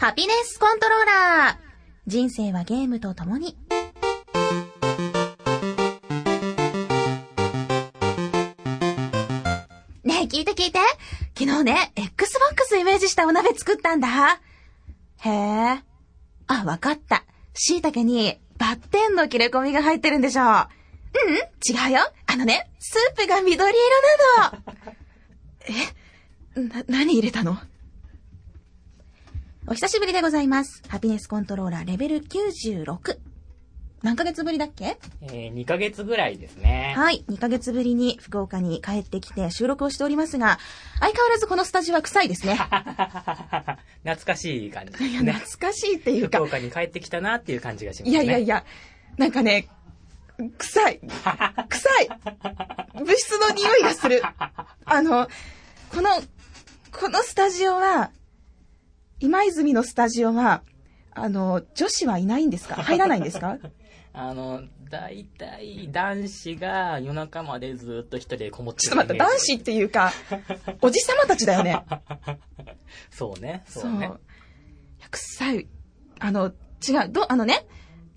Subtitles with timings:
[0.00, 1.68] ハピネスコントローラー。
[2.06, 3.56] 人生はゲームと共に。
[10.04, 10.78] ねえ、聞いて聞いて。
[11.36, 14.40] 昨日ね、Xbox イメージしたお鍋作ったんだ。
[15.16, 15.82] へえ。
[16.46, 17.24] あ、わかった。
[17.54, 20.46] 椎茸にバッテンの切れ込みが入ってるんでしょう。
[20.46, 20.58] うん、
[21.66, 22.08] 違うよ。
[22.26, 23.78] あのね、スープが緑色
[24.38, 24.62] なの。
[26.54, 27.58] えな、何入れたの？
[29.70, 30.82] お久しぶりでございます。
[30.88, 33.18] ハピネスコントローラーレベル96。
[34.02, 34.96] 何ヶ月ぶりだっけ？
[35.22, 36.94] えー、2ヶ月ぐらいですね。
[36.96, 37.24] はい。
[37.28, 40.58] 2ヶ月ぶりに福岡に帰ってきて収録をしておりますが、
[41.00, 42.54] 相変わらずこのスタジオは臭いですね。
[44.04, 45.32] 懐かしい感じですいや、ね。
[45.32, 46.46] 懐かしいっていうか福。
[46.46, 48.16] 岡に帰ってきたなっていう感じがしますいね。
[48.18, 48.64] やいやいや、
[49.18, 49.68] なんかね、
[50.56, 51.00] 臭い。
[51.68, 52.08] 臭い。
[52.94, 54.22] 物質の匂いがする。
[54.86, 55.28] あの、
[55.90, 56.08] この、
[56.92, 58.12] このスタジオは、
[59.20, 60.62] 今泉のスタジオは、
[61.12, 62.76] あの、女子はいないんですか？
[62.82, 63.58] 入らないんですか？
[64.12, 70.12] あの、大体男子が夜中までずっと一人でこもってちょっと待って、男子っていうか、
[70.80, 71.84] おじさまたちだよね。
[73.10, 73.80] そうね、そ。
[73.80, 74.10] そううね。
[75.10, 75.68] 臭い。
[76.20, 76.52] あの、
[76.88, 77.66] 違う、ど、あのね、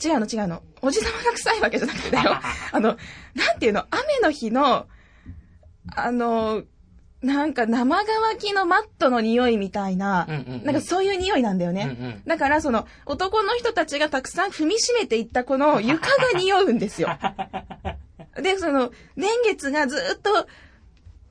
[0.03, 0.63] 違うの違うの。
[0.81, 2.31] おじさまが臭いわけじゃなくてだよ。
[2.71, 2.97] あの、
[3.35, 4.87] なんていうの、雨の日の、
[5.95, 6.63] あの、
[7.21, 10.27] なんか生乾きのマットの匂いみたいな、
[10.63, 11.95] なんかそういう匂いなんだよね。
[11.99, 17.09] うんうんだからその男の人たちがたくさん踏みしめていったこの床が匂うんですよ。
[18.41, 20.47] で、その年月がずっと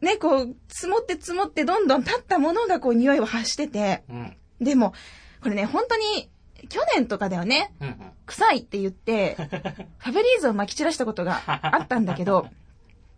[0.01, 4.37] ね、こう積もって積もってどんどん経ったものがこう匂いを発してて、うん。
[4.61, 4.95] でも、
[5.43, 6.31] これね、本当に、
[6.69, 7.97] 去年とかだよね、うんうん。
[8.27, 9.37] 臭いって言って、
[9.99, 12.49] ファブリーズを撒き散らしたことがあったんだけど、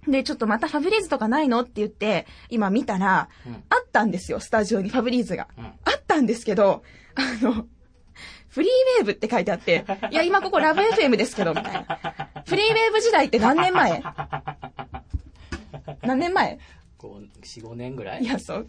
[0.06, 5.48] で、ちょっとまたファブリーズとかないのって言って、今見たら、うんあったんですよ、スタジオにファブリーズが。
[5.58, 6.82] うんあったんですけど、
[7.14, 7.66] あの、
[8.48, 11.98] フリーウェーブって書いてあって、いや、今ここラブ FM ですけど、みたいな。
[12.46, 14.02] フリーウェーブ時代って何年前？
[16.02, 16.58] 何年前？
[16.98, 18.22] こう、4、5年ぐらい？
[18.22, 18.68] いや、そう。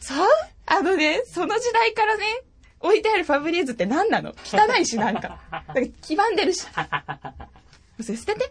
[0.00, 0.26] そう？
[0.66, 2.24] あのね、その時代からね、
[2.80, 4.32] 置いてあるファブリーズって何なの？
[4.44, 5.40] 汚いし、なんか。
[5.50, 6.64] なんか黄ばんでるし。
[8.02, 8.50] それ捨てて。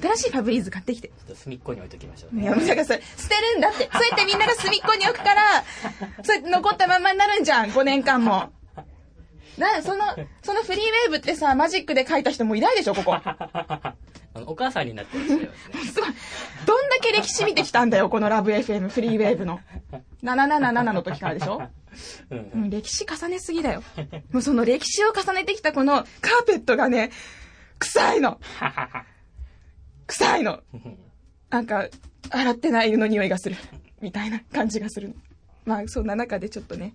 [0.00, 1.08] 新しいファブリーズ買ってきて。
[1.08, 2.42] ちょっと隅っこに置いときましょうね。
[2.42, 3.88] いや、だからそれ、捨てるんだって。
[3.92, 5.42] そうやってみんなが隅っこに置くから、
[6.22, 8.50] そうやって残ったまんまになるんじゃん、5年間も。
[9.58, 10.04] な、その、
[10.42, 13.14] そのフリーウェーブってさ、マジックで書いた人もいないでしょ、ここ。
[14.34, 15.48] あのお母さんになってましたよね。
[15.92, 16.10] すごい。
[16.64, 19.60] どんだけ歴史見てきたんだよ、このラブ FM フリーウェーブの。
[20.22, 21.60] 777の時からでしょ？
[22.30, 22.58] うんう。
[22.58, 23.82] ん、歴史重ねすぎだよ。
[24.32, 27.10] もうその歴史を重ねてきたこのカーペットがね、
[27.82, 28.40] 臭いの。
[30.06, 30.60] 臭いの。
[31.50, 31.88] なんか、
[32.30, 33.56] 洗ってない湯の匂いがする。
[34.00, 35.14] みたいな感じがするの。
[35.64, 36.94] まあ、そんな中でちょっとね、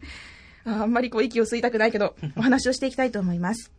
[0.66, 3.72] ああんまりこう息を吸いたくないけど、 お話をしていきたいと思います。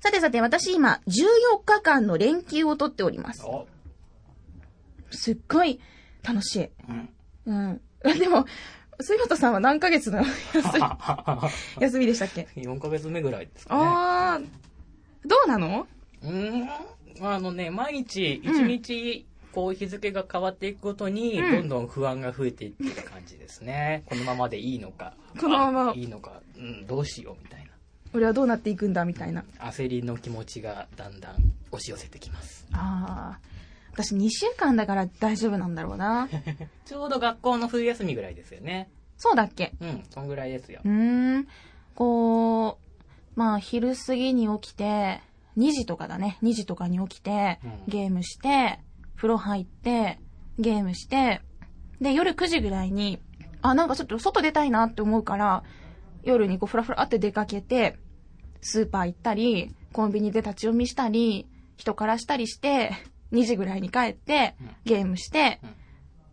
[0.00, 3.44] さてさて、私今、14日間の連休を取っております。
[3.44, 3.66] お
[5.10, 5.80] すっごい
[6.22, 6.70] 楽しい。
[6.88, 7.08] うん。
[7.46, 7.80] うん。
[8.18, 8.46] でも、
[9.00, 10.26] 杉本さんは何ヶ月の休
[10.78, 13.80] み、 休みでしたっけ？4ヶ月目ぐらいですかね。
[13.84, 14.46] あー、
[15.28, 15.86] どうなの？
[16.22, 16.68] うーん。
[17.20, 24.02] あのね、毎日、一日、こう日付が変わっていくごとに、うんどんどん不安が増えていってる感じですね。
[24.06, 25.14] このままでいいのか。
[25.40, 26.40] このままあいいのか。
[26.56, 27.70] うん、どうしようみたいな。
[28.14, 29.44] 俺はどうなっていくんだみたいな。
[29.58, 31.34] 焦りの気持ちがだんだん
[31.72, 32.66] 押し寄せてきます。
[32.72, 33.48] あー。
[33.92, 36.28] 私2週間だから大丈夫なんだろうな。
[36.86, 38.88] ちょうど学校の冬休みぐらいですよね。
[39.16, 39.72] そうだっけ？
[39.80, 40.88] うん、そんぐらいですよう。
[40.88, 41.48] ーん。
[41.96, 42.87] こう、
[43.38, 45.20] まあ昼過ぎに起きて、
[45.56, 46.38] 2時とかだね。
[46.42, 48.80] 2時とかに起きてうん、ゲームして、
[49.14, 50.18] 風呂入って、
[50.58, 51.40] ゲームして、
[52.00, 53.20] で、夜9時ぐらいに、
[53.62, 55.62] あ、なんかちょっと外出たいなって思うから、
[56.24, 57.96] 夜にこうフラフラって出かけて、
[58.60, 61.46] スーパー行ったり、コンビニで立ち読みしたり、
[61.76, 62.90] 人からしたりして、
[63.30, 65.70] 2時ぐらいに帰ってうん、ゲームしてうん、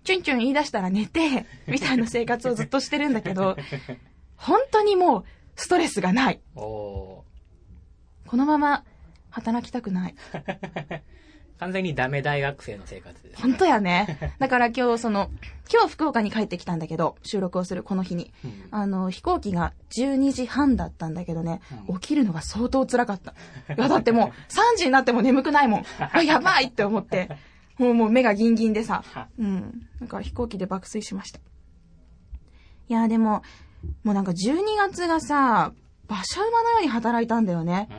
[0.05, 3.57] チュンチュン言い出したら寝て、みたいな生活をずっとしてるんだけど、
[4.37, 6.41] 本当にもうストレスがない。
[6.55, 7.23] お
[8.27, 8.83] このまま
[9.29, 10.15] 働きたくない。
[10.33, 11.01] ー
[11.57, 14.35] 完全にダメ大学生の生活です、本当やね。
[14.39, 15.29] だから今日その、
[15.71, 18.33] 今日福岡に帰ってきたんだけど、収録をするこの日に。
[18.43, 23.31] うんあの、飛行機が12時半だったんだけどね、うん起きるのが相当辛かった。
[23.73, 25.85] いや、だってもう3時になっても眠くないもん。
[26.11, 27.29] あ、やばいって思って。
[27.77, 29.03] もうもう目がギンギンでさ。
[29.37, 29.87] うん。
[29.99, 31.39] なんか飛行機で爆睡しました。
[32.87, 33.43] いや、でも、
[34.03, 35.73] もうなんか12月がさ、
[36.07, 37.89] 馬車馬のように働いたんだよね。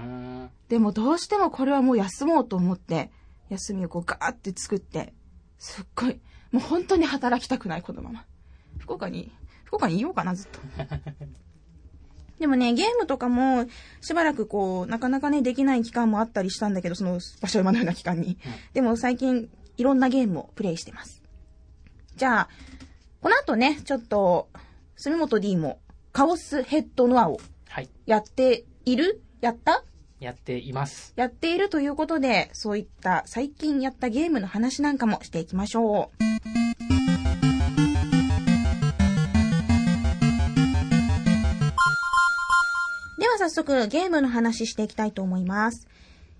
[0.69, 3.11] でもどうしてもこれはもう休もうと思って、
[3.49, 5.15] 休みをこうガーって作って、
[5.59, 6.21] すっごい、
[6.53, 8.25] もう本当に働きたくない、このまま。
[8.79, 9.33] 福岡に、
[9.65, 10.61] 福岡にいようかな、ずっと。
[12.39, 13.67] でもね、ゲームとかも、
[14.01, 18.39] しばらくこう、なかなかね、できない期間もあったりしたんだけど、その、場所山のような期間に。
[18.75, 21.23] でも最近、いろんなゲームをプレイしてます。
[22.17, 22.49] じゃあ、
[23.23, 24.49] この後ね、ちょっと、
[24.99, 25.79] 住本 D も、
[26.13, 27.39] カオスヘッドノアを
[27.69, 27.91] はい。
[28.07, 29.21] やっている？
[29.43, 29.85] やった？
[30.21, 31.13] やっています。
[31.17, 36.19] やっているということで、そういった最近やったゲームの話なんかもしていきましょう。
[43.21, 45.87] では早速ゲームの話していきたいと思います。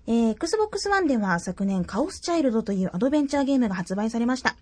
[0.07, 4.55] えー、Xbox One では昨年カオスチャイルドというアドベンチャーゲームが発売されました。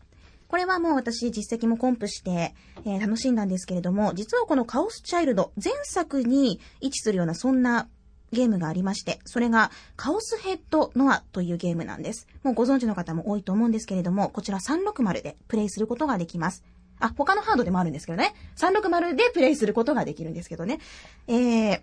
[0.48, 2.54] これはもう私実績もコンプして、
[2.86, 7.88] えー楽しんだんですけれども、実はこのカオスチャイルド、前作に位置するようなそんな
[8.32, 12.28] ゲームがありまして、それがカオスヘッドノアというゲームなんです。
[12.44, 16.64] もうご存知の方も多いと思うんですけれども、こちら360でプレイすることができます。
[17.00, 18.34] あ、他のハードでもあるんですけどね。
[18.56, 20.80] 360でプレイすることができるんですけどね。
[21.28, 21.82] えー、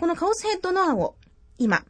[0.00, 1.14] このカオスヘッドノアを
[1.58, 1.84] 今、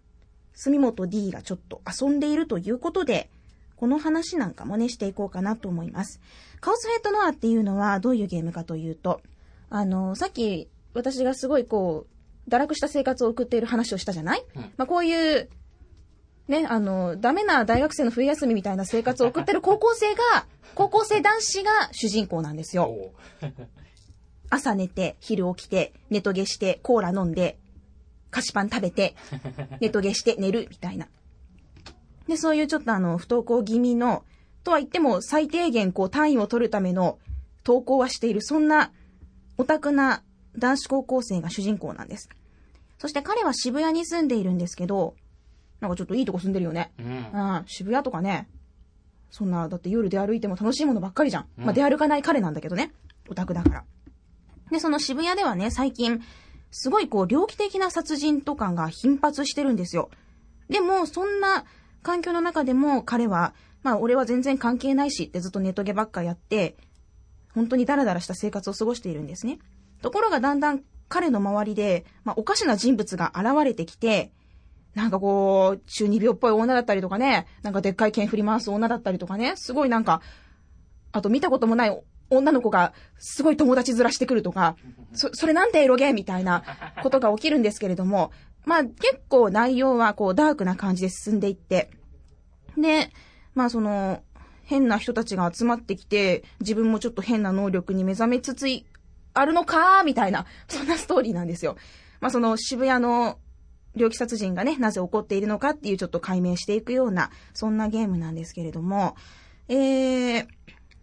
[0.54, 3.30] 住本 D がちょっと遊んでいるということで、
[3.78, 6.20] この話なんかもね、していこうかなと思います。
[6.60, 9.20] カオスヘッドノアっていうのはどういうゲームかというと、
[9.70, 12.06] あの、さっき私がすごいこ
[12.46, 15.48] う、堕落した生活を送っている話をしたじゃない、うんまあこういう、
[16.48, 23.12] ね、あの、ダメな大学生の冬休みみたいな生活を送ってる 高校生が、高校生男子が主人公なんですよ。
[24.50, 27.58] 朝寝て、昼起きて、ネトゲして、コーラ飲んで、
[28.30, 29.14] 菓子パン食べて、
[29.80, 31.06] ネトゲして寝る、みたいな。
[32.28, 34.24] で、そういうちょっとあの、不登校気味の、
[34.62, 37.18] とは言っても最低限こう単位を取るための
[37.66, 38.92] 登校はしている、そんな
[39.56, 40.22] オタクな
[40.56, 42.28] 男子高校生が主人公なんです。
[42.98, 45.14] そして彼は渋谷に住んでいるんですけど、
[45.80, 46.92] なんかちょっといいとこ住んでるよね。
[46.98, 47.06] うん。
[47.06, 48.48] うん、渋谷とかね。
[49.30, 51.46] そんな、だって夜出歩いても楽しいものばっかりじゃん。
[51.58, 52.92] うんまあ出歩かない彼なんだけどね。
[53.28, 53.84] オタクだから。
[54.70, 56.22] で、その渋谷ではね、最近、
[56.70, 60.10] すごいこう、猟奇的な殺人とかが頻発してるんですよ。
[60.68, 61.64] でも、そんな
[62.02, 66.76] 環境の中でも彼は、まあ俺は全然関係ないしってずっとネットゲばっかやって、
[67.54, 69.58] 本当にダラダラした生活を過ごしているんですね。
[70.02, 74.32] ところがだんだん彼の周りで、まあおかしな人物が現れてきて、
[74.94, 80.22] なんかこう、中二病っぽい女だったりとかね、なんかでっかい剣振り回す女だったりとかね、すごいなんか、
[81.12, 84.76] あと見たこともない女の子がすごい友達ずらしてくるとか、
[85.12, 86.64] そ、それなんてエロゲーみたいな
[87.02, 88.32] ことが起きるんですけれども、
[88.68, 91.90] まあ結構内容はこうダークな感じで進んでいって、
[92.76, 93.10] で、
[93.54, 94.22] まあその、
[94.64, 98.84] 変な人たちが集まってきて、自分もちょっと変な能力に目覚めつつい、
[99.32, 101.76] あるのかーみたいな、そんなストーリーなんですよ。
[102.20, 103.38] まあその渋谷の
[103.96, 109.16] 猟奇殺人がね、なぜ起こっているのかっていうちょっと解明していくような、そんなゲームなんですけれども、
[109.68, 110.46] えー、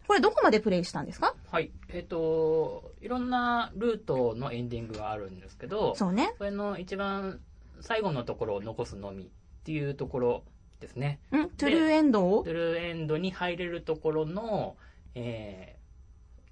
[0.08, 1.34] これどこまでプレイしたんですか？
[1.52, 1.72] はい。
[1.90, 6.36] えっ、と、いろんなルートのエンディングがあるんですけど、そうね。
[6.38, 7.40] これの一番
[7.82, 9.28] 最後のところを残すのみっ
[9.64, 10.44] ていうところ
[10.80, 11.20] ですね。
[11.32, 11.50] ん？
[11.50, 12.44] トゥルーエンドを？
[12.44, 14.78] トゥルーエンドに入れるところの、
[15.16, 15.78] え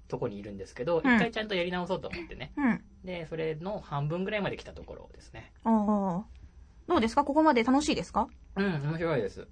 [0.06, 2.52] ー、とこにいるんですけど、一、うん回ちゃんとやり直そうと思ってね。
[2.56, 2.84] うん。
[3.04, 5.52] で、それの半分ぐらいまで来たところですね。
[5.64, 6.24] ああ。
[6.86, 7.24] どうですか？
[7.24, 8.28] ここまで楽しいですか？
[8.56, 9.46] うん、面白いです。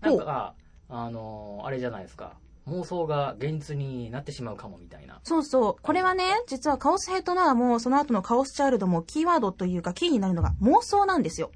[0.00, 0.54] なんか、
[0.88, 2.36] あのーあれじゃないですか。
[2.68, 5.20] 妄想が現実になってしまうかもみたいな。
[5.22, 5.82] そうそう。
[5.82, 11.52] これはね、実はカオスヘッドナーも、その後のカオスチャイルドも、キーワードというか、キーになるのが妄想なんですよ。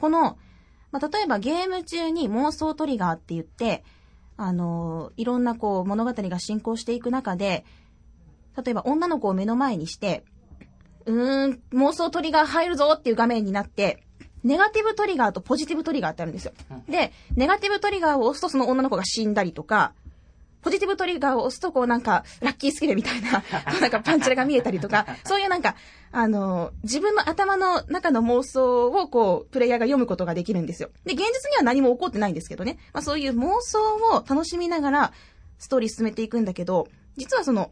[0.00, 0.38] この、
[0.92, 3.84] まあ、例えばゲーム中に妄想トリガーって言って、
[4.36, 7.64] あのーいろんなこう、物語が進行していく中で、
[8.62, 10.24] 例えば女の子を目の前にして、
[11.06, 14.04] うーん、妄想トリガー入るぞっていう画面になって、
[14.44, 16.52] ネガティブトリガーとポジティブトリガーってあるんですよ。
[16.88, 19.94] で、ネガティブトリガーを押すとその女の子が死んだりとか、
[20.66, 25.76] ポジティブトリガーを押すとこうなんか、ラッキースキルみたいな、 こうなんかパンチラが見えたりとか、そういうなんか、
[26.10, 30.90] あの、自分の頭の中の妄想をこう、プレイヤーが読むことができるんですよ。
[31.04, 32.80] で、現実には何も起こってないんですけどね。
[32.92, 33.78] まあそういう妄想
[34.10, 35.12] を楽しみながら、
[35.60, 37.70] ストーリー進めていくんだけど、実はその、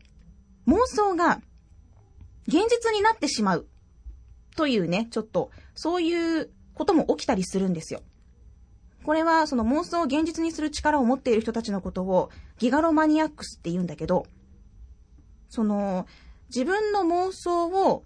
[0.69, 1.41] 妄想が、
[2.47, 3.67] 現実になってしまう。
[4.55, 8.03] というね、ちょっと、そういうことも起きたりするんですよ。
[9.05, 14.27] これはその妄想を現実にする力を持っている人たちのことをギガロマニアックスって言うんだけど、
[15.49, 16.07] その
[16.49, 18.05] 自分の妄想を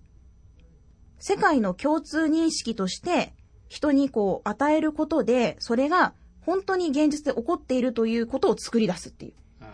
[1.19, 3.33] 世界の共通認識として
[3.69, 9.35] 人にこう与えることで、それが本当に現実で起こっているということを作り出すっていう。
[9.61, 9.69] うん。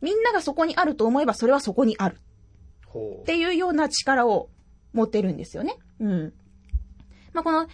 [0.00, 2.20] みんながそこにあると思えばそれはそこにある
[2.86, 4.48] ほっていうような力を
[4.92, 5.76] 持ってるんですよね。
[6.00, 6.32] うん。
[7.32, 7.66] まあ、この、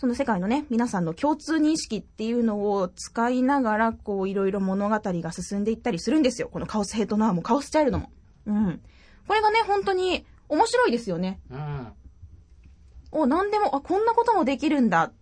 [0.00, 6.48] その世界のね、皆さんの共通認識っていうのを使いながら、こう、いろいろ物語が進んでいったりするんですよ。
[6.48, 8.10] このカオスヘッドナーもカオスチャイルドも。
[8.46, 8.80] うん。
[9.28, 11.38] これがね、本当に面白いですよね。
[11.50, 11.92] うん。
[13.12, 15.12] お、なんでも、あ、こんなこともできるんだっ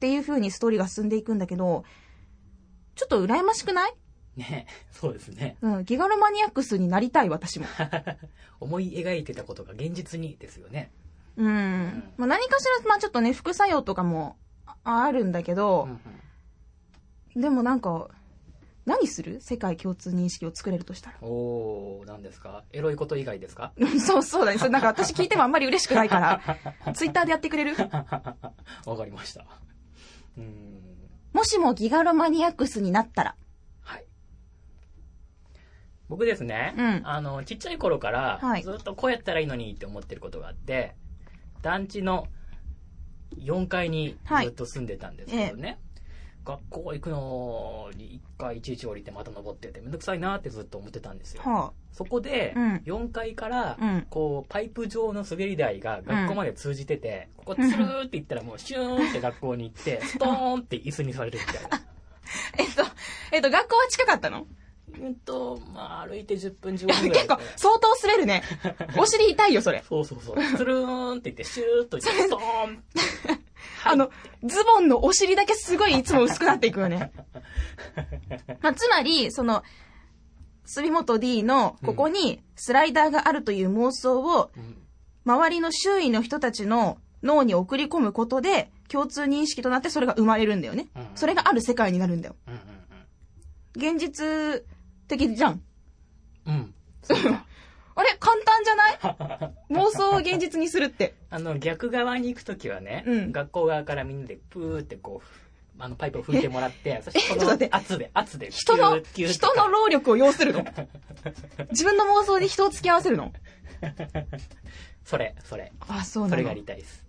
[0.00, 1.84] ていう風にストーリーが進んでいくんだけど、
[2.94, 3.92] ちょっと羨ましくない？
[4.38, 5.58] ねそうですね。
[5.60, 7.66] うん、ギガロマニアックスになりたい、私も。
[8.60, 10.90] 思い描いてたことが現実にですよね。
[11.36, 12.12] うん。
[12.16, 14.36] まあ、何かしら、まあちょっとね、副作用とかも
[14.84, 16.00] ああるんだけうどん、うん
[17.40, 18.08] でもなんか、
[18.84, 19.40] 何する？
[19.40, 21.16] 世界共通認識を作れるとしたら？
[21.22, 22.64] おー、何ですか？
[22.72, 23.72] エロいこと以外ですか？
[23.76, 24.58] う んそうそうだね。
[24.58, 26.40] それなんか私聞いてもあんまり嬉しくないから、
[26.92, 27.74] ツイッターでやってくれる？
[27.78, 29.46] わかりました。
[30.36, 30.82] うーん。
[31.32, 33.36] もしもギガロマニアックスになったら？
[33.80, 34.04] はい。
[36.10, 40.94] 僕ですね、うんあの、ちっちゃい頃からはい、ずっとこうやったらいいのにって思ってることがあって、
[41.62, 42.28] 団地の
[43.38, 45.78] 4階にずっと住んでたんですけどね、
[46.44, 51.42] 学校行くのに1回いちいち降りてまた登っててめんどくさいなってずっと思ってたんですよ。
[51.42, 61.68] はそこでうん、4階からうん、こう、パイプ状の滑り台が学校まで通じてて、ここつるーって行ったらもうシューンって学校に行って、ストーンって椅子にされるみたいな。
[61.76, 61.82] あ。
[62.58, 62.82] えっと、
[63.32, 64.46] えっと、学校は近かったの？
[65.00, 67.26] うんと、まあ、歩いて10分15分ぐらい結。
[67.28, 68.42] 構、相当滑るね。
[68.98, 69.82] お尻痛いよ、それ。
[69.88, 70.36] そうそうそう。
[70.56, 72.84] つるーんって言って、シューッと行って、ストーン
[73.84, 74.10] あの、
[74.44, 77.12] ズボンのお尻だけすごいいつも薄くなっていくよね。
[78.60, 79.62] まあ、つまり、その、
[80.64, 84.76] 杉本 D のここにスライダーがあるという妄想をうん
[85.24, 91.06] 周りの周囲の人たちの脳に送り込むことで共通認識となってそれが生まれるんだよねうん。
[91.14, 92.34] それがある世界になるんだよ。
[92.48, 92.58] うん
[93.74, 94.64] 現実
[95.08, 95.62] 的じゃん。
[96.46, 96.74] うん。
[97.94, 98.16] あれ？
[98.18, 99.52] 簡単じゃない？
[99.74, 101.14] 妄想を現実にするって。
[101.30, 105.26] あの、逆側に行くときはね、うん学校側からみんなでプーってこう、
[105.78, 107.58] あの、パイプを拭いてもらって、 そしてこの圧
[107.98, 110.64] で、圧で、人の、人の労力を要するの？
[111.70, 113.32] 自分の妄想で人を付き合わせるの？
[115.04, 115.72] それ、それ。
[115.88, 116.30] あ、そうなの。
[116.30, 117.04] それがやりたいです。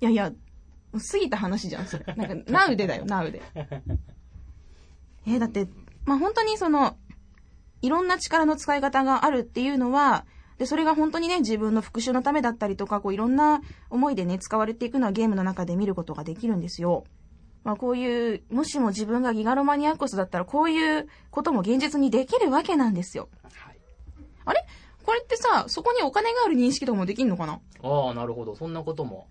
[0.00, 2.04] いやいや、過ぎた話じゃん、それ。
[2.14, 3.42] なんか、ナウでだよ、ナウで。
[5.26, 5.66] えーだって、
[6.06, 6.96] まあ、本当にその、
[7.82, 10.24] いろんな力の使い方があるっていうのは、
[10.58, 17.04] で、それが本当にね、自分の復讐のためだったりとか、こういろんな思いでね、使われていくのはゲームの中で見ることができるんですよ。
[17.64, 23.28] まあ、こういう、もしも自分がギガロマニアックスだったら、こういうことも現実にできるわけなんですよ。
[23.42, 23.78] はい。
[24.44, 24.64] あれ？
[25.04, 27.60] これってさ、そこにお金がある認識とかもできんのかな？
[27.82, 28.54] ああ、なるほど。
[28.54, 29.26] そんなことも。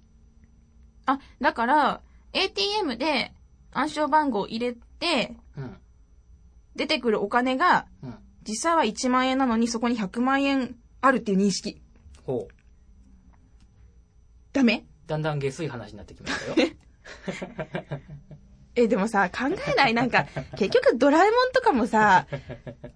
[1.05, 2.01] あ、だから、
[2.33, 3.31] ATM で
[3.71, 5.77] 暗証番号を入れて、うん。
[6.75, 8.15] 出てくるお金が、うん。
[8.45, 11.81] 実際は1万円なのにそこに100万円あるっていう認識。
[12.25, 12.53] ほう。
[14.51, 14.85] ダメ？
[15.07, 16.69] だんだん下水話になってきましたよ。
[18.75, 19.93] え、でもさ、考えない？
[19.93, 20.25] なんか、
[20.57, 22.25] 結局ドラえもんとかもさ、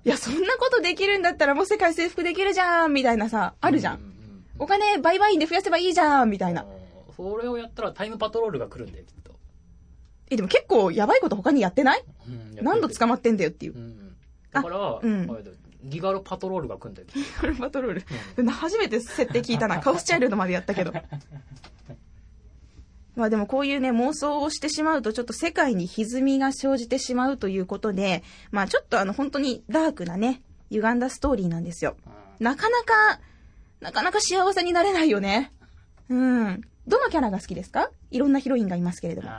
[0.03, 3.93] いや、そんなことできるんだったらもう世界征服できるじゃんみたいなさ、あるじゃ。
[3.93, 6.63] うんんお金売買員で増やせばいいじゃんみたいな。
[6.63, 6.77] うん
[7.15, 9.36] それをやったらタイムパトロールが来るんだよ、きっと。
[10.29, 12.03] え、でも結構やばいこと他にやってない？
[12.27, 13.79] うん何度捕まってんだよっていうう。
[13.79, 14.15] ん。
[14.51, 15.43] だから、うん
[15.83, 17.55] ギガロパトロールが来るんだよ、きっと。
[17.61, 18.03] パトロー
[18.35, 18.49] ル？
[18.51, 19.79] 初めて設定聞いたな。
[19.81, 20.91] カオスチャイルドまでやったけど。
[23.15, 30.41] まあでもこういうね、妄想をしてしまうとちょっと世界に歪みが生じてしまうということで、まあちょっとあの本当にダークなね、
[30.71, 31.95] 歪んだストーリーなんですよ。
[32.05, 33.19] うんなかなか、
[33.81, 35.51] なかなか幸せになれないよね。
[36.07, 36.61] うん。
[36.87, 37.89] どのキャラが好きですか？
[38.11, 39.29] いろんなヒロインがいますけれども。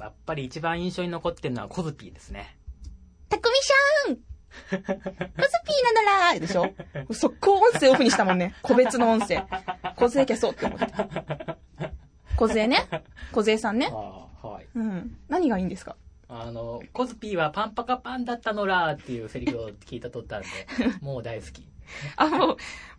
[0.00, 2.56] やっぱり一番印象に残ってるのはコズピーですね。
[3.28, 4.22] たくみしゃーんコ
[4.76, 6.72] ズピーなのらーでしょ？
[7.12, 8.54] 速攻音声オフにしたもんね。
[8.62, 9.44] 個別の音声。
[9.96, 10.86] 小勢消そうって思って。
[12.36, 12.88] 小勢ね？
[13.32, 13.88] 小勢さんね？
[13.90, 14.66] はい。
[14.78, 15.16] うん。
[15.28, 15.96] 何がいいんですか？
[16.28, 20.48] あの、コズピーはパンパカパンだったのらーっていうセリフを聞いたとったんで、
[21.00, 21.66] もう大好き。
[22.16, 22.54] あ、もう、も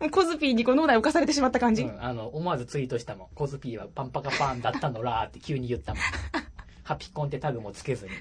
[0.08, 3.28] うコズピーにこの脳内浮かされてしまった感じ、うん、あの、思わずツイートしたもん。
[3.36, 6.02] コズピーはパンパカパンだったのらーって急に言ったもん。
[6.90, 8.10] ハピコンってタグもつけずに。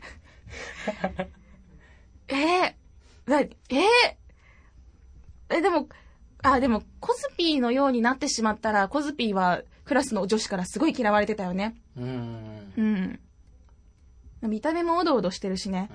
[2.28, 2.74] えー、
[3.26, 3.50] な、えー、
[5.50, 5.90] え、でも、
[6.44, 11.82] あ、でも、コズピーのようになってしまったら、コズピーはクラスの女子からすごい嫌われてたよね。
[11.98, 12.74] うーん。
[12.78, 14.52] ううんん。
[14.52, 15.90] 見た目もおどおどしてるしね。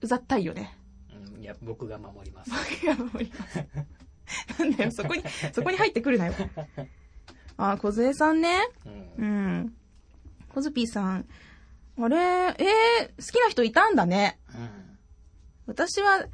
[0.00, 0.78] うざったいよね。
[1.12, 1.42] うんうん。
[1.42, 2.50] いや、僕が守ります。
[2.82, 3.62] いや、守ります。
[4.58, 5.22] なんだよ、そこに、
[5.52, 6.34] そこに入ってくるなよ。
[7.58, 8.70] あ、小杖さんね。
[8.86, 9.74] うんうん。
[10.48, 11.26] コズピーさん。
[11.96, 14.38] あれ、えー、好きな人いたんだね。
[14.54, 14.98] うん。
[15.66, 16.24] 私は、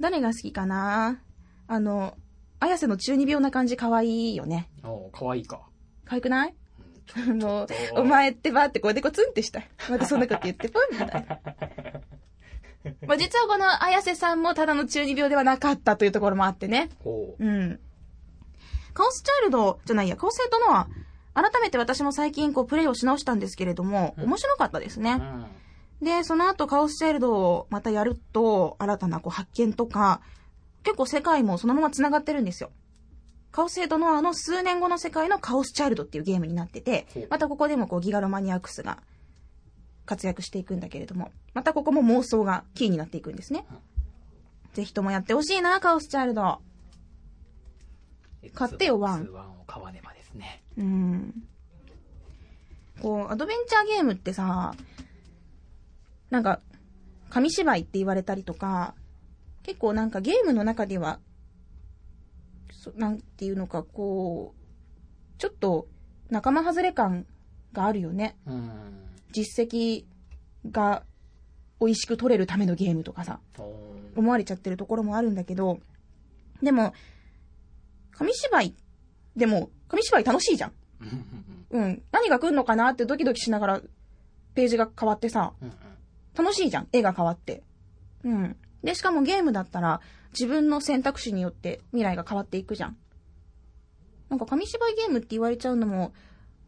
[0.00, 1.20] 誰が好きかな
[1.68, 2.16] あの、
[2.58, 4.70] 綾瀬の中二病な感じ可愛いよね。
[4.82, 5.60] おうかわいいか。
[6.04, 6.54] 可愛くない？
[7.16, 9.68] あの お前ってばってこうでこツンってしたい。
[9.88, 11.40] またそんなこと言って、ポンみたいな。
[13.06, 16.88] まあ実はこの綾瀬さんもただの中二病ではなかったというところもあってね。
[17.04, 17.44] ほう。
[17.44, 17.80] うん。
[18.94, 20.88] カオスチャイルドじゃないや、カオスヘッドノア、
[21.34, 25.12] 改めて私も最近こうプレイをし直したんですけれども、面白かったですね。
[26.00, 26.04] うん。
[26.04, 30.20] で、その後カオスチャイルドをまたやると、新たなこう発見とか、
[30.82, 32.70] 結構世界もそのまま繋がってるんですよ。
[33.52, 39.02] カオスヘッドノアの数年後の世界のカオスチャイルドっていうゲームになっててまたここでもこうギガロマニアックスが
[40.06, 43.66] 活躍していくんだけれども、またここも妄想がキーになっていくんですね。
[44.72, 46.60] ぜひともやってほしいな、カオスチャイルド。
[48.54, 50.09] 買ってよワンワンを買わねば。
[50.76, 51.42] うん。
[53.00, 54.74] こう、アドベンチャーゲームってさ、
[56.30, 56.60] なんか、
[57.28, 58.94] 紙芝居って言われたりとか、
[59.62, 61.20] 結構なんかゲームの中では、
[62.72, 65.86] そなんていうのか、こう、ちょっと
[66.28, 67.26] 仲間外れ感
[67.72, 68.36] があるよね。
[68.46, 68.70] うん。
[69.32, 70.04] 実績
[70.70, 71.04] が
[71.80, 73.40] 美味しく取れるためのゲームとかさ。
[74.16, 75.80] 思われちゃってるところもあるんだけど、
[76.62, 76.94] でも、
[78.12, 78.74] 紙芝居、
[79.36, 80.72] でも、紙芝居楽しいじゃん。
[81.70, 82.02] うん。
[82.12, 83.82] 何が来んのかなってドキドキしながら、
[84.54, 85.52] ページが変わってさ、
[86.36, 86.88] 楽しいじゃん。
[86.92, 87.62] 絵が変わって。
[88.24, 88.56] うん。
[88.84, 90.00] で、しかもゲームだったら、
[90.32, 92.96] 自分の選択肢によって未来が変わっていくじゃん。
[94.28, 96.12] なんか紙芝居ゲームって言われちゃうのも、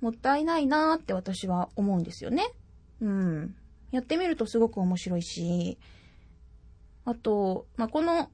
[0.01, 2.53] もったいないなーって私は思うんですよね。
[3.01, 3.55] うん。
[3.93, 5.79] やってみるとすごく面白いし、
[7.05, 8.31] あと、まあ、この、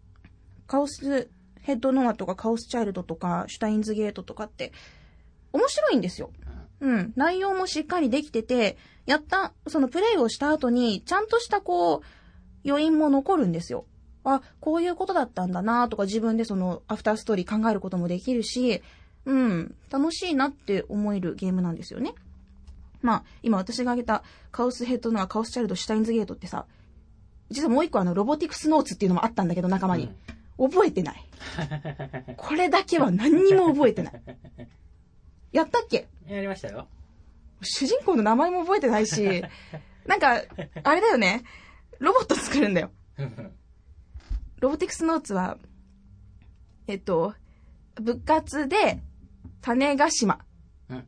[0.66, 1.30] カオス
[1.68, 4.72] ヘッドノアとかカオスチャイルドとか、シュタインズゲートとかって、
[5.52, 6.30] 面白いんですよ。
[6.80, 7.12] うん。
[7.14, 12.02] 内容もしっかりできてて、やった、そのプレイをした後に、ちゃんとしたこう、
[12.66, 13.84] 余韻も残るんですよ。
[14.24, 18.80] あ、こういうことだったんだなとか自分でそのアフターストーリー考えることもできるし、
[19.26, 22.14] うん、楽しいなって思えるゲームなんですよね。
[23.02, 24.22] まあ、今私が挙げた
[24.52, 26.64] カオスヘッドのカオスチャイルド、シュタインズゲートってさ、
[27.50, 30.10] 実はもう一個あの、ロボティクスノーツっていうのもあったんだけど、仲間に。
[30.58, 31.24] 覚えてない。
[32.36, 34.22] これだけは何にも覚えてない。
[35.52, 36.08] やったっけ？
[36.26, 36.88] やりましたよ。
[37.62, 39.42] 主人公の名前も覚えてないし、
[40.06, 40.42] なんか、
[40.82, 41.44] あれだよね。
[41.98, 42.90] ロボット作るんだよ。
[44.60, 45.58] ロボティクスノーツは、
[46.86, 47.34] えっと、
[47.96, 49.00] 部活で、
[49.60, 50.38] 種ヶ島
[50.88, 51.04] うん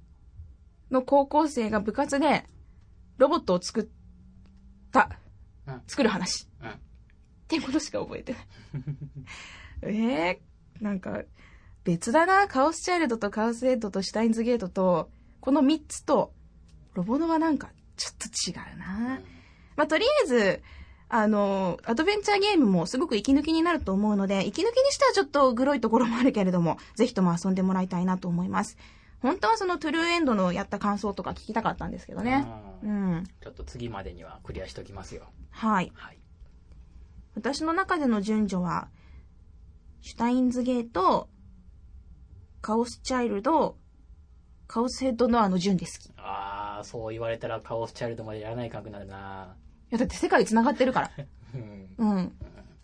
[0.90, 2.44] の高校生が部活で、
[3.16, 3.86] ロボットを作っ
[4.90, 5.18] た
[5.66, 6.48] うん、作る話。
[7.50, 8.42] うんっていうことしか覚えてない。
[9.82, 10.40] ええ
[10.80, 11.22] なんか、
[11.82, 12.46] 別だな。
[12.46, 15.10] カオスチャイルドとカオスヘッドとシュタインズゲートと、
[15.40, 16.32] この3つと、
[16.94, 19.20] ロボノはなんか、ちょっと違うな。
[19.74, 20.62] まあ、とりあえず、
[21.08, 28.78] あの、アドベンチャーゲームもすごく息抜きになると思うので、息抜きにしてはちょっとグロいところもあるけれども、ぜひとも遊んでもらいたいなと思います。
[29.20, 32.46] 本当はそのトゥルーエンドのやった感想とか聞きたかったんですけどね。
[32.84, 33.24] ううんん。
[33.42, 35.24] ちょっと次までにはクリアしときますよ。
[35.50, 35.90] はい。
[35.94, 36.19] はい。
[37.40, 38.90] 私の中での順序は、
[40.02, 41.30] シュタインズゲート、
[42.60, 43.78] カオスチャイルド、
[44.66, 46.06] カオスヘッドノアの順で好き。
[46.06, 49.56] いああ、そう言われたらカオスチャイルドまでやらないかんくなるな
[49.88, 51.10] や、だって世界繋がってるから。
[51.98, 52.32] うんうん。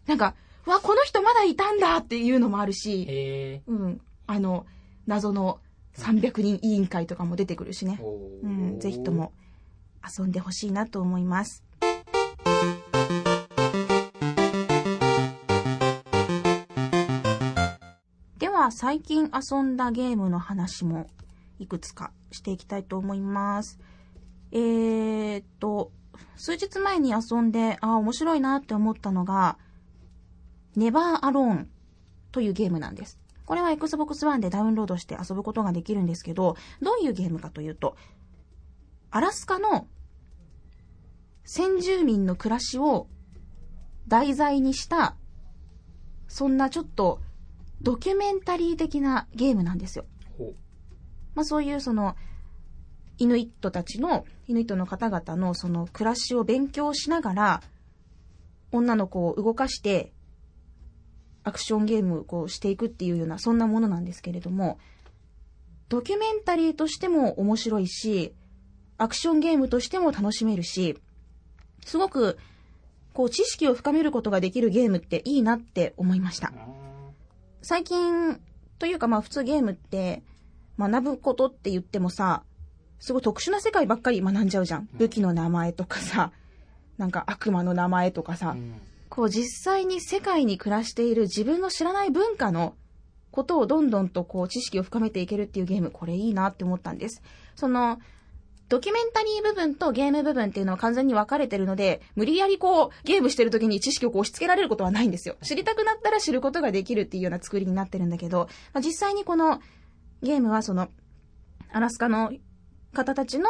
[0.06, 0.34] なんか、
[0.66, 3.62] うわ、この人まだいたんだっていうのもあるし。
[3.66, 4.00] うん。
[4.26, 4.64] あの、
[5.06, 5.60] 謎の
[5.96, 8.00] 300人委員会とかも出てくるしね。
[8.02, 9.32] うん、ぜひとも
[10.18, 11.62] 遊んでほしいなと思います。
[18.66, 21.06] は、最近遊んだゲームの話も
[21.58, 23.78] いくつかしていきたいと思います。
[24.50, 25.92] えーっと、
[26.34, 29.56] 数日前に遊んで、ああ、面白いなって思ったのが、
[30.74, 31.70] ネバーアローン
[32.32, 33.18] というゲームなんです。
[33.44, 37.96] これは Xbox One でダウンロードして遊ぶことができるんですけど、どういうゲームかというと、
[39.12, 39.86] アラスカの
[41.44, 43.06] 先住民の暮らしを
[44.08, 45.14] 題材にした、
[46.26, 47.20] そんなちょっと
[47.86, 50.06] ドキュメンタリー的なゲームなんですよ。
[51.36, 52.16] まあそういうその、
[53.18, 57.62] イヌイットたちの、イヌイットの方々のその暮らしを勉強しながら、
[58.72, 60.12] 女の子を動かして、
[61.44, 64.80] アクションゲームをこうしていくっていうような、そんなものなんですけれども、
[65.88, 68.34] ドキュメンタリーとしても面白いし、
[68.98, 70.98] アクションゲームとしても楽しめるし、
[71.84, 72.36] すごく、
[73.12, 76.52] こう知識を深めることができるゲームっていいなって思いました。
[77.62, 78.40] 最近、
[78.78, 80.22] というかまあ普通ゲームって、
[80.78, 82.42] 学ぶことって言ってもさ、
[82.98, 84.88] すごい特殊な世界ばっかり学んじゃうじゃん。
[84.94, 86.32] 武器の名前とかさ、
[86.98, 92.74] なんか悪魔の名前とかさ、うんこう実際に世界に暮らしている自分の知らない文化の
[93.30, 97.22] ことをどんどんとこう知識を深めていけるっていうゲーム、これいいなって思ったんです。
[97.54, 97.98] その、
[98.68, 105.36] ドキュメンタリー部分とゲーム部分っていうのは完全に分かれてるので、無理やりこう、ゲームしてる時に知識をこう押し付けられることはないんですよ。
[105.42, 109.60] 知りたくなったら知ることができるっていうような作りになってるんだけど、まあ、実際にこの、
[110.22, 110.88] ゲームはその、
[111.72, 112.32] アラスカの
[112.92, 113.48] 方たちの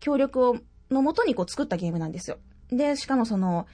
[0.00, 0.56] 協力を、
[0.90, 2.38] のもとにこう作ったゲームなんですよ。
[2.70, 3.66] で、しかもその、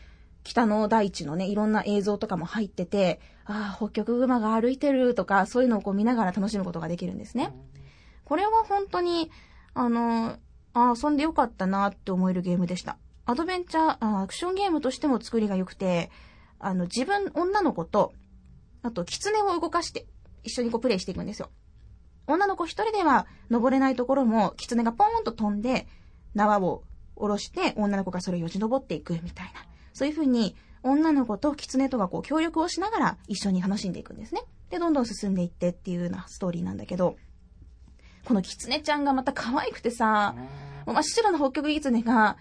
[0.45, 7.53] 北の大地のね、いろんな映像とかも入ってて、ああ、北極熊が歩いてるとか、そういうのをこう見ながら楽しむことができるんですね。
[8.25, 9.31] これは本当に、
[9.75, 10.39] あの、
[10.73, 12.97] あ遊んでよかったなって思えるゲームでした。
[13.27, 16.11] アドベンチャー、アクションゲームとしても作りが良くて、
[16.59, 18.13] あの、自分、女の子と、
[18.83, 20.07] あと、狐を動かして、
[20.43, 21.51] 一緒にこうプレイしていくんですよ。
[22.27, 25.87] 女の子一人では登れないところも、狐がポーンと飛んで、
[26.35, 26.83] 縄を
[27.17, 29.65] 下ろして、女の子がそれをよじ登っていくみたいな。
[29.93, 34.43] そういう風に、女の子と狐とがこう協力をしながら一緒に楽しんでいくんですね。
[34.69, 37.17] で、どんどん進んでいってっていうようなストーリーなんだけど、
[38.25, 40.35] この狐ちゃんがまた可愛くてさ、
[40.87, 42.37] 真っ白な北極狐が、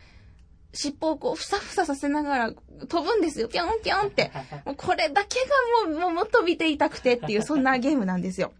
[0.73, 2.53] 尻尾をこう、ふさふささせながら
[2.87, 3.47] 飛ぶんですよ。
[3.47, 4.31] ぴょんぴょんって。
[4.65, 5.39] もうこれだけ
[5.85, 8.53] がもう、もうもっと見ていたくてっていう、そんなゲームなんですよ。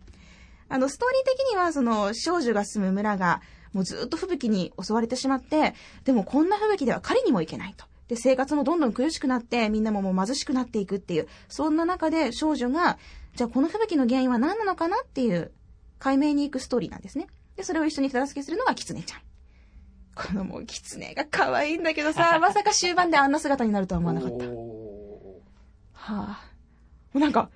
[0.70, 3.42] あの、ストーリー的には、その、少女が住む村が、
[3.74, 5.74] もうずっと吹雪に襲われてしまって、
[6.06, 7.86] でもこんな吹雪では狩りにも行けないと。
[8.08, 13.00] で、生活もどんどん苦しくなって、みんなももう貧しくなっていくっていう、そんな中で少女が、
[13.36, 15.52] じゃあこの吹雪の原因は何なのかなっていう、
[16.04, 17.28] 解明に行くストーリーなんですね。
[17.56, 19.22] で、それを一緒に手助けするのがキツネちゃん。
[20.16, 24.46] このもうキツネが可愛いんだけどさ、 まさか終盤であんな姿になるとは思わなかった。
[24.46, 24.52] は
[26.04, 26.46] あ。
[27.14, 27.50] もうなんか、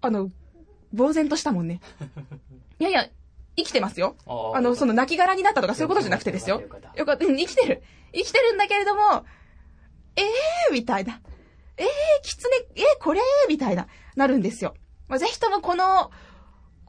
[0.00, 0.30] あの、
[0.96, 1.82] 呆然としたもんね。
[2.80, 3.06] いやいや、
[3.54, 4.16] 生きてますよ。
[4.26, 6.62] あの、その亡骸になったとかそういうことじゃなくてですよ。
[6.62, 7.26] よかった。
[7.26, 7.82] 生きてる。
[8.14, 9.26] 生きてるんだけれども、
[10.16, 11.20] ええー、みたいな。
[11.76, 11.88] ええー、
[12.22, 13.20] キツネ、えー、これ？
[13.46, 14.74] みたいな、なるんですよ。
[15.06, 16.10] まあ、ぜひともこの、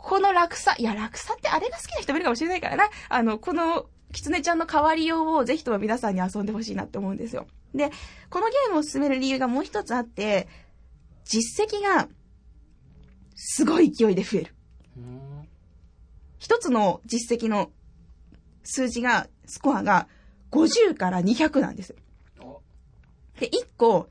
[0.02, 2.90] この落差、いや、落差ってあれが好きな人もいるかもしれないからな。
[3.10, 7.48] あの、この、キツネちゃんの変わりようをぜひとも皆さんに遊んでほしいなって思うんですよ。
[7.76, 7.92] で、
[8.30, 10.48] このゲームを進める理由がもう一つあって、
[11.26, 12.08] 実績が、
[13.36, 14.56] すごい勢いで増える。
[16.40, 17.72] 一つの実績の
[18.64, 20.08] 数字が、スコアが
[20.52, 21.96] 50から200なんです
[23.40, 24.10] で、1個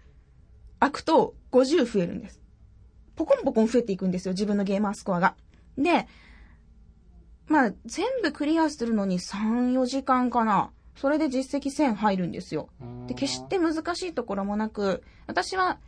[0.81, 2.40] 開くと50増えるんです。
[3.16, 5.35] ポコンポコン増えていくんですよ、自分のゲーマースコアが。
[5.79, 6.07] で、
[7.47, 10.71] まあ、全部クリアするのに3、4時間かな。
[10.97, 12.69] それで実績1000入るんですよ。
[13.07, 15.79] で、決して難しいところもなく、私は、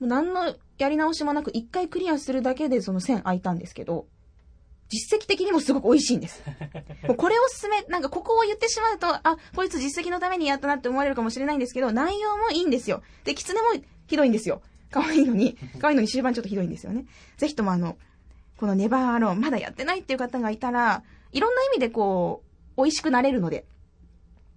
[0.00, 4.06] 何のやり直しもなく、1回クリアするだけでその1000開いたんですけど、
[4.88, 6.42] 実績的にもすごく美味しいんです。
[7.16, 13.02] これを進め、なんかここを言ってしまうと、あ、こいつ実績のためにやったなって思われるかもしれないんですけど、内容もいいんですよ。
[13.24, 13.68] で、狐も
[14.08, 14.62] ひどいんですよ。
[14.90, 17.06] 可愛いのに、可愛いのに終盤ちょっとひどいんですよね。
[17.36, 17.96] ぜひともあの、
[18.60, 22.42] このネバーアローン、まだやってないっていう方がいたら、いろんな意味でこ
[22.76, 23.64] う、美味しくなれるので、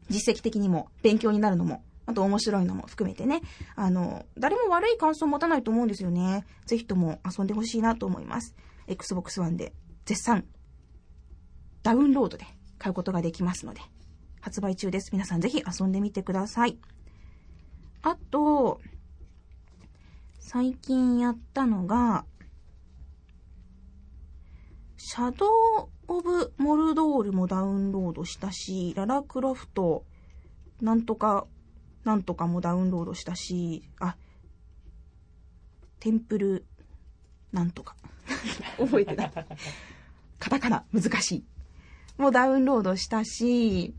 [0.10, 3.42] 実績的にも、勉強になるのも、あと面白いのも含めてね、
[3.78, 6.46] あの、誰も悪い感想を持たないと思うんですよね。
[6.66, 8.58] ぜひとも遊んでほしいなと思います。
[8.88, 9.72] Xbox One で
[10.04, 10.44] 絶賛
[11.82, 12.46] ダウンロードで
[12.78, 13.80] 買うことができますので、
[14.42, 15.12] 発売中です。
[15.13, 16.78] 皆さんぜひ遊んでみてください。
[18.02, 18.82] あと、
[20.39, 22.26] 最近やったのが、
[25.06, 25.50] シャドウ・
[26.08, 30.06] オブ・モルドールもダウンロードしたし、ララクロフト、
[30.82, 31.46] なんとか、
[32.06, 34.16] なんとかもダウンロードしたし、あ、
[36.00, 36.66] テンプル、
[37.52, 37.98] なんとか。
[38.80, 39.32] 覚えてない。
[40.39, 41.44] カタカナ、難しい。
[42.18, 43.94] もダウンロードしたし、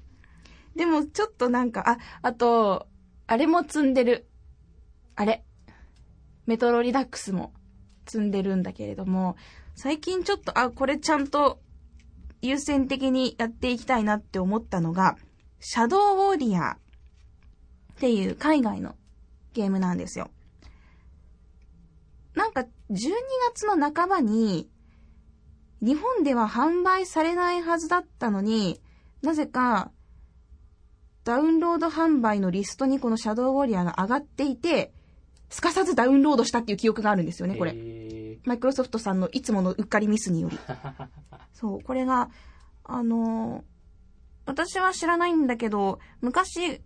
[0.75, 2.89] でもちょっとなんか、あ、あと、
[3.27, 4.27] あれも積んでる。
[5.17, 5.45] あれ。
[6.47, 7.53] メトロリダックスも
[8.07, 9.37] 積んでるんだけれども、
[9.75, 11.61] 最近ちょっと、あ、これちゃんと
[12.43, 15.17] 優先的にやっていきたいなって思ったのが、
[15.61, 16.77] シャドウウォーリアーっ
[17.99, 18.95] ていう海外の
[19.53, 20.31] ゲームなんですよ。
[22.35, 23.13] なんか12
[23.53, 24.69] 月の半ばに
[25.81, 28.81] 日本では販売されないはずだったのに、
[29.23, 29.91] なぜか、
[31.25, 34.93] ダウンロード販売のリストにこのシャドウウォリアーが上がっていて、
[35.51, 37.73] すかさずダウンロードしたっていう記憶があるんですよね、これ。
[38.45, 40.59] マイクロソフトさんのいつものうっかりミスにより。
[41.53, 42.31] そう、これが、
[42.85, 43.63] あのー、
[44.47, 46.83] 私は知らないんだけど、昔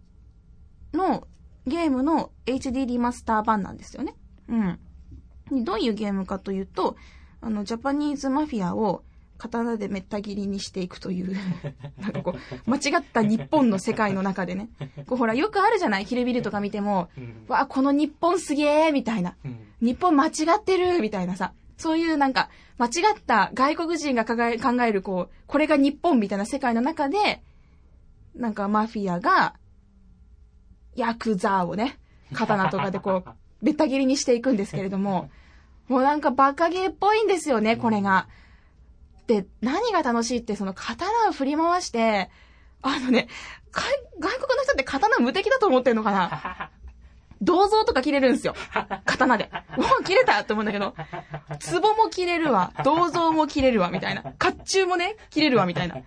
[0.93, 1.27] の
[1.67, 4.15] ゲームの HD リマスター版なんですよね。
[4.49, 5.65] うん。
[5.65, 6.97] どういうゲームかというと、
[7.41, 9.03] あの、ジャパニーズマフィアを
[9.39, 11.37] 刀でめった切りにしていくという
[11.99, 12.35] なんかこ
[12.67, 14.69] う、間違った日本の世界の中でね。
[15.07, 16.05] こうほら、よくあるじゃない？
[16.05, 17.09] ヒルビルとか見ても、
[17.47, 19.37] わあ、この日本すげえみたいな。
[19.81, 21.53] 日本間違ってるみたいなさ。
[21.77, 24.35] そういうなんか、間違った外国人が考
[24.83, 27.41] えるこう、これが日本みたいな世界の中で、
[28.35, 29.55] なんかマフィアが、
[30.97, 31.99] ヤクザをね、
[32.33, 35.31] 刀とかでこう、べった切りにしていくんですけれども、
[35.89, 38.27] もうなんかバカゲーっぽいんですよね、これが。
[39.29, 42.31] で、何が楽しいって、その刀を振り回して、
[42.83, 43.29] あのね、
[43.71, 43.85] 外
[44.19, 46.71] 国の人って刀無敵だと思ってんのかな？
[47.43, 48.55] 銅像とか切れるんですよ。
[49.05, 49.51] 刀で。
[49.77, 50.95] うわ、切れたって思うんだけど、
[51.71, 54.23] 壺も切れるわ、銅像も切れるわ、みたいな。
[54.23, 55.99] 甲冑もね、切れるわ、みたいな。
[55.99, 56.03] い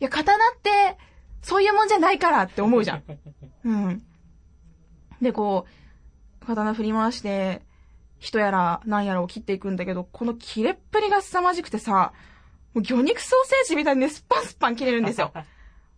[0.00, 0.96] や、刀って、
[1.42, 3.02] そういうもんじゃないからって思うじゃん。
[3.64, 4.02] うん。
[5.20, 5.66] で、こ
[6.42, 7.62] う、刀振り回して、
[8.24, 12.14] 人やら何やらを切っていくんだけど、この切れっぷりが凄まじくてさ、
[12.72, 15.30] もう魚肉ソーセージみたいにね、スパンスパン切れるんですよ。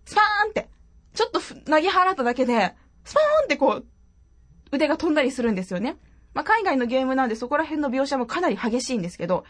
[0.05, 0.69] スパーンって。
[1.15, 3.87] ちょっと投げ払っただけで、スパーンってこう、
[4.73, 5.97] 腕が飛んだりするんですよね。
[6.35, 9.45] まあ、海外のゲームなんでそこら辺の描写もかなり激しいんですけど、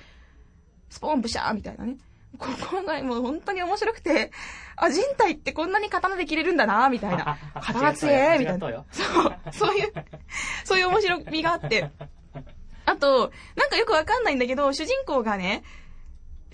[0.90, 1.96] スポーンブシャーみたいなね。
[2.38, 4.30] ここがもう本当に面白くて、
[4.76, 7.38] あ、人体ってこんなに刀で切れるんだな、みたいな。
[7.60, 8.84] 刀強え、みたいな。
[8.90, 9.92] そう、そういう、
[10.64, 11.90] そういう面白みがあって。
[12.86, 15.62] あと、なんかよくわかんないんだけど、主人公がね、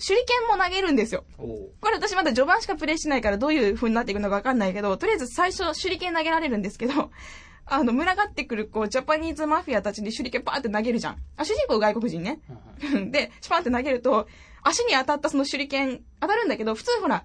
[0.05, 1.23] 手裏剣も投げるんですよ。
[1.37, 7.11] これ私まだ序盤しかプレイしないからどういう風になっていくのかわかんないけど、とりあえず最初手裏剣投げられるんですけど、
[7.65, 11.17] あの、群がってくる、こう、ジャパニーズマフィアたちに手裏剣パーって投げるじゃん。
[11.37, 12.41] あ、主人公外国人ね。
[13.11, 14.27] で、シュパンって投げると、
[14.63, 17.23] 足に当たったその手裏剣、当たるんだけど、普通ほら、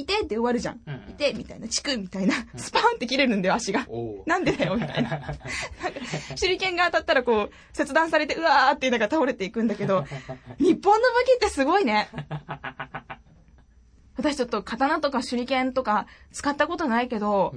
[0.00, 0.80] いてって終わるじゃん。
[1.08, 3.86] いてみたいな、チクみたいな、スパーンって切れるんだよ、足が。
[4.26, 5.20] なんでだよ、みたいな。
[6.38, 10.04] 手裏剣が当たったらこう、切断されて、うわーってなんか倒れていくんだけど、
[10.58, 12.08] 日本の武器ってすごいね。
[14.16, 17.54] 私ちょっと刀とか手裏剣とか使ったことないけど、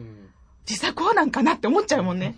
[0.66, 2.36] 実際こうなんかなって思っちゃうもんね。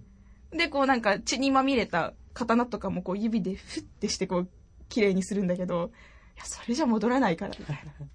[0.52, 4.48] で、こうなんか血にまみれた刀とかもこう指でフッてしてこう、
[4.88, 5.90] 綺麗にするんだけど、
[6.36, 8.06] いや、それじゃ戻らないから、みたいな。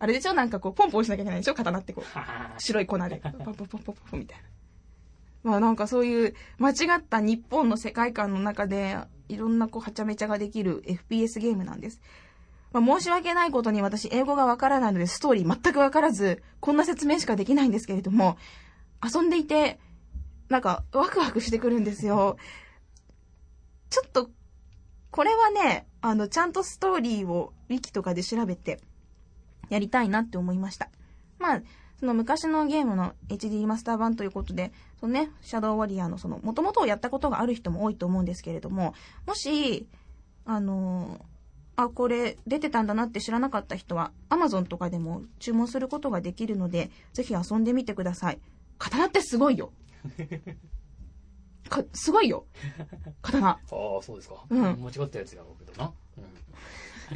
[0.00, 0.32] あれでしょ？
[0.32, 1.54] なんかこう、ポンポンしなきゃいけないでしょ？
[1.54, 2.60] 刀ってこう。
[2.60, 3.20] 白い粉で。
[3.22, 4.44] ポンポンポンポンポンポンみたいな。
[5.50, 12.00] まあなんかそういう間違った日本の世界観の中で、いろんなこう、はちゃめちゃができる FPS ゲームなんです。
[12.72, 18.36] まあ、申し訳ないことに私英語がわからないのでストーリー全くわからず、こんな説明しかできないんですけれども、
[19.02, 19.78] 遊んでいて、
[20.48, 22.36] なんかワクワクしてくるんですよ。
[23.90, 24.30] ちょっと、
[25.10, 28.80] これはね、あの、ちゃんとストーリーをウィキとかで調べて、
[29.70, 30.88] やりたいなって思いました。
[31.38, 31.62] まあ、
[32.00, 38.94] その昔のゲームの HD マスター版ということで、そのね、シャドウウォリアーのその、元々をやったことがある人も多いと思うんですけれども、
[39.26, 39.86] もし、
[40.44, 41.20] あの
[41.76, 48.40] あ、これ出てたんだなって知らなかった人は、Amazon とかでも注文することができるので、ぜひ遊んでみてください。
[48.78, 49.72] 刀ってすごいよ。
[51.68, 52.46] か、すごいよ。
[53.22, 53.50] 刀。
[53.54, 54.44] ああ、そうですか。
[54.48, 54.60] うん。
[54.60, 55.92] 間違ったやつが僕だな。
[56.16, 56.24] うん。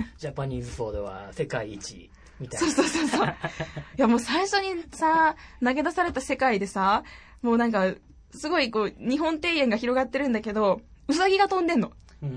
[0.18, 2.10] ジャパニーズフォードは世界一。
[2.42, 2.66] みたいな。
[2.66, 3.26] そうそうそうそう。
[3.96, 7.04] いやもう最初にさ、投げ出された世界でさ、
[7.40, 7.94] もうなんか、
[8.34, 11.92] すごいこう、日本庭園が広がってるんだけど、うさぎが飛んでんの。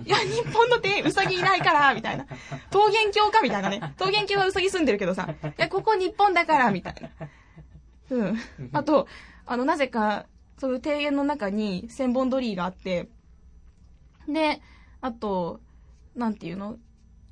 [0.05, 2.25] いや、日本の庭園、うさぎいないから、みたいな。
[2.73, 3.79] 桃源郷かみたいなね。
[3.99, 7.27] 桃源郷はうさぎ住んでるけどさ、いや、ここ日本だから、みたいな。
[8.09, 8.39] うん。
[8.73, 9.07] あと、
[9.45, 10.25] あの、なぜか、
[10.57, 13.09] その庭園の中に千本鳥居があって、
[14.27, 14.61] で、
[15.01, 15.59] あと、
[16.15, 16.77] なんていうの？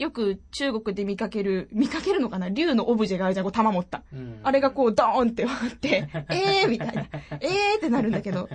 [0.04, 2.50] よく中国で見かける、見かけるのかな？
[2.50, 4.04] 竜のオブジェがあるじゃん、こう弾持った。
[4.14, 7.02] うん、あれがこうドーンって割って、 えーみたいな。
[7.02, 8.50] えーってなるんだけど。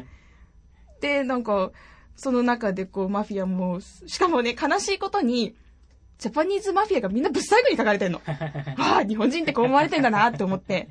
[1.01, 1.73] で、なんか、
[2.17, 5.57] その中でこうマフィアも、しかもね、悲しいことに、
[6.19, 8.21] ジャパニーズマフィアがみんなブッサイクに書かれてんの。
[8.77, 10.89] わあ、日本人ってこう思われてんだなって思って、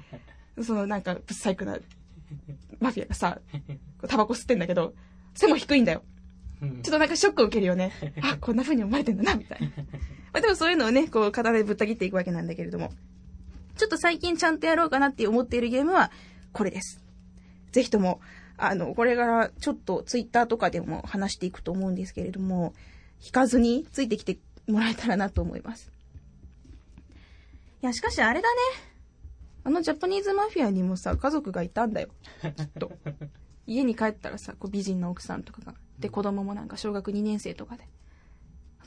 [0.61, 1.77] そのなんかブッサイクな
[2.79, 3.39] マフィアがさ、
[4.07, 4.93] タバコ吸ってんだけど、
[5.35, 6.03] 背も低いんだよ。
[6.61, 7.91] ちょっとなんかショックを受けるよね。
[8.21, 9.67] あ、こんな風に思われてんだな、みたいな。
[10.33, 12.91] まあでもそういうのをね、こう、刀でぶった切っていくわけなんだけれども。
[13.77, 16.11] ちょっと最近ちゃんとやろうかなって思っているゲームは、
[16.51, 17.01] これです。
[17.71, 18.19] ぜひとも、
[18.57, 22.73] あの、これからちょっとツイッターとかでも話していくと思うんですけれども、
[23.23, 25.91] 引かずについてきてもらえたらなと思います。
[27.81, 28.59] いや、しかしあれだね。
[29.63, 32.09] あのジャパニーズマフィアにもさ、家族がいたんだよ。
[32.41, 32.91] きっと。
[33.67, 35.75] 家に帰ったらさ、こう美人な奥さんとかが。
[35.99, 37.83] で、子供もなんか小学2年生とかで、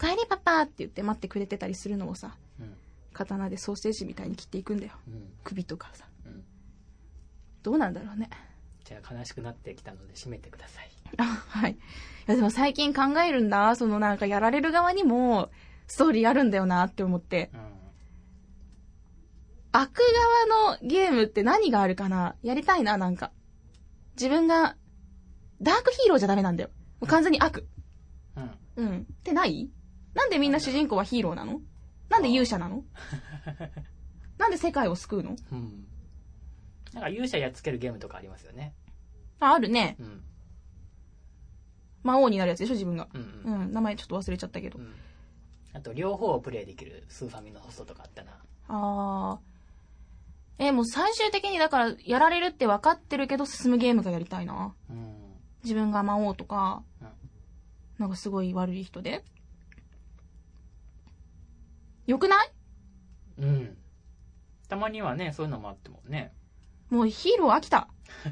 [0.01, 2.75] お帰りパパって言って待ってくれてたりするのをさ、うん、
[3.13, 4.93] 刀でソーセージみたいに切っていくんだよ。
[5.07, 6.43] うん、首とかさ、うん。
[7.63, 8.31] どうなんだろうね。
[8.85, 10.91] じゃあ悲しくなってきたので締めてください。
[11.19, 11.73] あ、はい。
[11.73, 11.77] い
[12.27, 13.77] やでも最近考えるんだ。
[13.77, 15.51] そのなんかやられる側にも
[15.87, 17.51] ストーリーあるんだよなって思って。
[19.73, 20.01] 悪
[20.49, 22.35] 側のゲームって何があるかな？
[22.43, 23.31] やりたいな、なんか。
[24.17, 24.77] 自分が、
[25.63, 26.71] ダークヒーローじゃダメなんだよ。
[27.07, 27.69] 完全に悪。
[28.37, 28.51] うん。
[28.77, 28.99] うん。
[29.01, 29.71] ってない？
[30.15, 31.61] なんでみんな主人公はヒーローなの？
[32.09, 32.83] なんで勇者なの？
[34.39, 35.37] なんで世界を救うの？
[35.53, 35.87] うん。
[36.93, 38.75] なんか勇者やっつけるゲームとかありますよね。
[39.39, 39.97] あ、あるね。
[40.01, 40.23] うん。
[42.03, 43.09] 魔王になるやつでしょ、自分が。
[43.15, 43.73] うん、うん、うん。
[43.73, 44.79] 名前ちょっと忘れちゃったけど。
[44.79, 44.93] うん、
[45.73, 48.33] あと、両方をプレイできるスーファミのホストとかあったな。
[48.69, 50.65] あー。
[50.65, 54.75] え、もう最終的にだから、やられるって分かってるけど進むゲームがやりたいな。
[54.91, 55.15] うん。
[55.63, 57.09] 自分が魔王とかうん、
[57.99, 59.25] なんかすごい悪い人で。
[62.11, 62.53] よくない？
[63.39, 63.77] うん。
[64.69, 66.35] たまにはね、そういうのもあってもね。
[66.91, 67.87] もうヒーロー飽きた。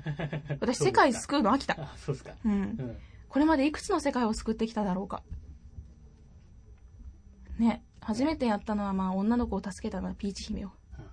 [0.59, 1.81] 私世界救うの飽きた。
[1.81, 2.33] あ、そうですか。
[2.45, 2.57] うんう。
[2.65, 2.99] ん。
[3.29, 5.23] これまでいくつの世界を救ってきただろうか。
[7.57, 10.71] ね、初めてやったのはまあ女の子を助けたのはピーチ姫を。
[10.99, 11.05] うん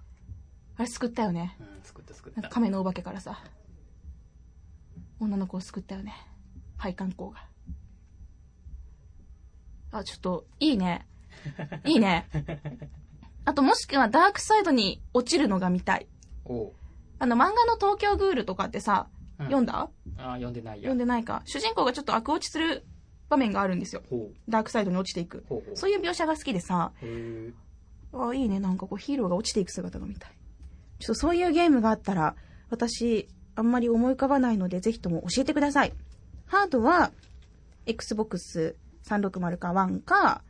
[0.77, 1.55] あれ救ったよね。
[1.59, 2.41] うん、作った作った。
[2.41, 3.43] なんか亀のお化けからさ。
[5.19, 6.13] 女の子を救ったよね。
[6.77, 7.47] 配管工が。
[9.91, 11.07] あ、ちょっと、いいね。
[11.85, 12.27] いいね。
[13.45, 16.07] あともしくはダークサイドに落ちるのが見たい。
[16.45, 16.71] おう。
[17.19, 19.07] あの漫画の東京グールとかってさ、
[19.39, 19.89] うん読んだ？
[20.17, 20.83] あ、読んでないや。
[20.83, 21.41] 読んでないか。
[21.45, 22.85] 主人公がちょっと悪落ちする
[23.29, 24.01] 場面があるんですよ。
[24.09, 24.33] ほう。
[24.49, 25.43] ダークサイドに落ちていく。
[25.49, 25.75] ほうほう。
[25.75, 27.53] そういう描写が好きでさ、へー
[28.17, 30.31] あいいね、なんかこうヒーローが落ちていく姿が見たい。
[30.99, 32.35] ちょっとそういうゲームがあったら、
[32.69, 35.93] 私、あんまり思い浮かばないので、ぜひとも教えてください。
[36.45, 37.11] ハードは、
[37.85, 40.41] Xbox 360か1か、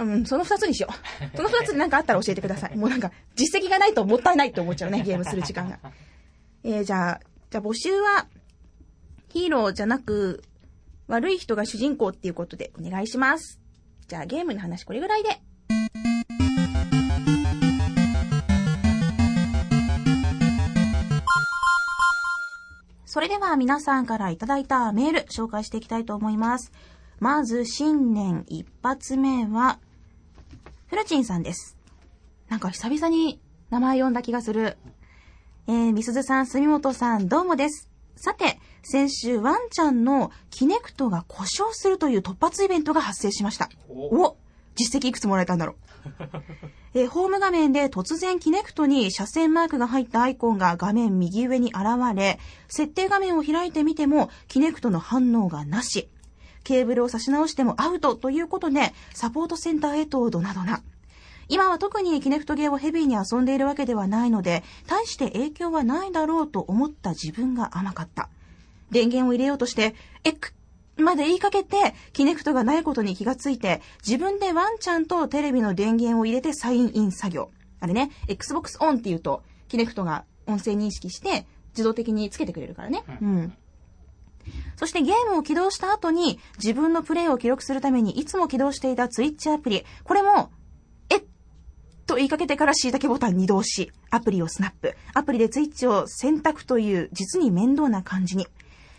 [0.00, 1.36] うん、その二つにしよう。
[1.36, 2.76] その二つなんかあったら教えてください。
[2.78, 5.78] もうなんか、実績がないともったいないって思っちゃうね、ゲームする時間が。
[6.64, 8.26] えー、じゃあ、じゃあ募集は、
[9.28, 10.42] ヒーローじゃなく、
[11.06, 13.60] 悪い人が主人公っていうことでお願いします。
[14.08, 15.40] じゃあゲームの話これぐらいで。
[23.04, 26.70] それでは皆さんからいただいたメール紹介していきたいと思います。
[27.18, 29.80] まず新年一発目は、
[30.90, 31.78] フルチンさんです。
[32.48, 34.76] なんか久々に名前呼んだ気がする。
[35.68, 37.88] えー、みすずさん、住本さん、どうもです。
[38.16, 43.70] さて、先週ワンちゃんのキネクトが故障するという突発イベントが発生しました。
[43.88, 44.36] おお
[44.74, 45.76] 実績いくつもらえたんだろう。
[46.98, 51.84] えーホーム画面で突然キネクトに車線マークが入ったアイコンが画面右上に現
[52.16, 56.08] れ、設定画面を開いてみてもキネクトの反応がなし。
[56.64, 60.82] ケーブルを差し直してもアウトということで、サポートセンターへとドナドナ。
[61.48, 68.28] 今は特にキネクトゲーをヘビーに遊んでいるわけではないので、大して影響はないだろうと思った自分が甘かった。
[68.90, 70.52] 電源を入れようとして、エック
[71.02, 77.50] まで言いかけて、キネクトがないことに気がついて、自分でワンちゃんとテレビの電源を入れてサインイン作業。
[77.80, 83.02] あれね、Xbox ON って言うと、キネクトが音声認識して、自動的につけてくれるからね。
[83.20, 83.52] うん。
[84.76, 90.50] そしてゲームを起動した後に、自分のプレイを記録するためにいつも起動していた Twitch アプリ、これも、
[91.08, 91.24] えっ？
[92.06, 98.46] と言いかけてから椎茸ボタンに移動し、アプリをスナップ、アプリで Twitch を選択という実に面倒な感じに。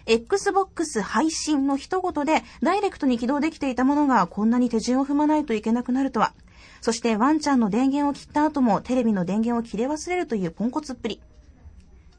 [0.08, 6.34] Xbox 配信の一言でダイレクトに起動できていたものがこんなに手順を踏まないといけなくなるとは。
[6.82, 11.22] そしてワンちゃんの電源を切った後もテレビの電源を切れ忘れるというポンコツっぷり。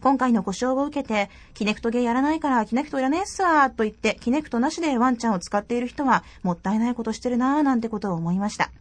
[0.02, 8.72] 今回の故障を受けて、キネクトゲーやらないからキネクトいらねえっすわーと言って、キネクトなしでワンちゃんを使っている人はもったいないことしてるなーなんてことを思いました。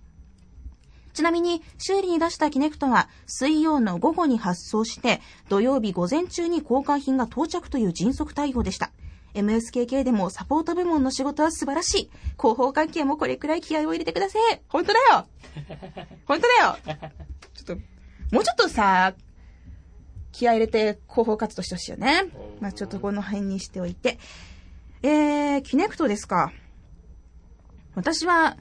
[1.13, 8.91] ちなみに、修理に出したキネクトは、水曜の午後に発送して、土曜日午前中に交換品が到着という迅速対応でした。
[9.33, 12.09] MSKK でもサポート部門の仕事は素晴らしい。
[12.37, 14.61] 広報関係もこれくらい気合を入れてください。
[14.67, 15.27] 本当だよ
[16.25, 16.77] 本当だよ
[17.53, 17.83] ちょっと、
[18.33, 19.13] もうちょっとさ、
[20.31, 22.23] 気合入れて広報活動してほしいよね。
[22.59, 24.17] まあちょっとこの辺にしておいて。
[25.03, 26.51] えー、キネクトですか。
[27.95, 28.57] 私は、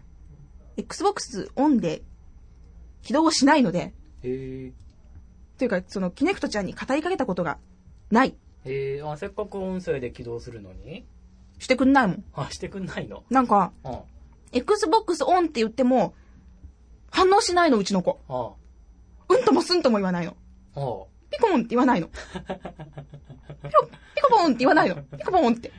[0.78, 2.02] Xbox オンで
[3.02, 4.72] 起動をしないので、へえ。
[5.58, 7.58] というか、その、キネクトちゃんに語りかけたことが
[8.10, 8.34] ない。
[8.64, 11.04] えー、あ、せっかく音声で起動するのに？
[11.58, 12.24] してくんないもん。
[12.32, 13.24] あ、してくんないの？
[13.28, 13.98] なんか、うん。
[14.52, 16.14] Xbox オンって言っても、
[17.10, 18.18] 反応しないの、うちの子。
[18.28, 18.54] あ
[19.28, 20.34] うんともすんとも言わないの。
[20.74, 20.80] あ。
[20.80, 22.08] あピコモンって言わないの。
[22.08, 24.96] ピコ、ピコポンって言わないの。
[24.96, 25.72] ピコポンって。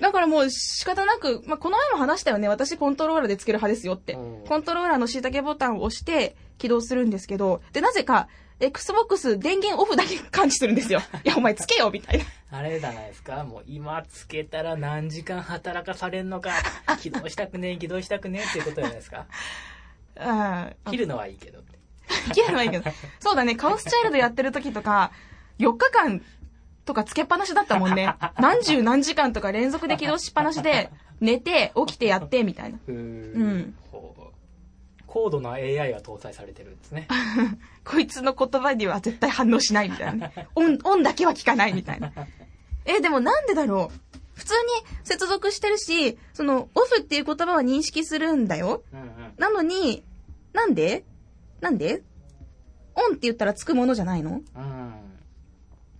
[0.00, 2.48] だからもう仕方なく、まあ、この前も話したよね。
[2.48, 4.46] 私コントローラーでつける派ですよってうん。
[4.46, 8.28] コントローラーの椎茸ボタンを押して起動するんですけど、で、なぜか、
[8.60, 11.00] Xbox 電源オフだけ感知するんですよ。
[11.24, 12.24] いや、お前つけよみたいな。
[12.58, 16.52] あれじゃないですかもう今つけたら何時間働かされんのか。
[17.00, 19.26] 起動したくねえ、起動したくねえっていうことじゃないですか。
[20.16, 21.63] あ ー切るのはいいけど。
[22.34, 22.90] 切るのはいいけど。
[23.20, 25.10] そうだね、カオスチャイルドやってる時とか、
[25.58, 26.22] 4日間
[26.84, 28.14] とかつけっぱなしだったもんね。
[28.38, 30.90] 何十何時間とか連続で起動しっぱなしで、
[31.20, 32.78] 寝て、起きてやって、みたいな。
[32.86, 33.74] うーうん
[35.06, 37.06] 高度な AI が搭載されてるんですね。
[37.86, 40.48] こいつの言葉には絶対反応しないみたいなね。
[40.56, 42.12] オン、オンだけは聞かないみたいな。
[42.84, 44.00] え、でもなんでだろう？
[44.34, 44.58] 普通に
[45.04, 48.82] 接続してるし、その、オフっていう言葉は認識するんだよ。
[48.92, 49.08] うんうん。
[49.38, 50.02] なのに、
[50.52, 51.04] なんで？
[51.64, 52.02] なんで？
[52.94, 54.42] オンって言ったらつくものじゃないの？
[54.54, 54.94] うん。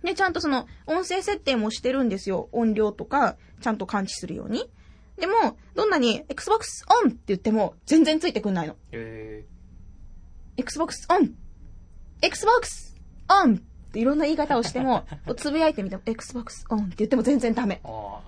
[0.03, 2.47] で、ちゃんとその、音声設定もしてるんですよ。
[2.51, 4.69] 音量とか、ちゃんと感知するように。
[5.17, 8.75] でも、どんなに、Xbox ON って言っても、全然ついてくんないの。
[8.91, 9.43] え
[10.57, 11.31] Xbox ON!
[12.21, 12.95] Xbox
[13.27, 13.55] ON!
[13.55, 13.59] っ
[13.91, 15.05] ていろんな言い方をしても、
[15.35, 17.81] つぶやいてみても、Xbox ON って言っても全然ダメ。
[17.83, 18.21] ー、ああ。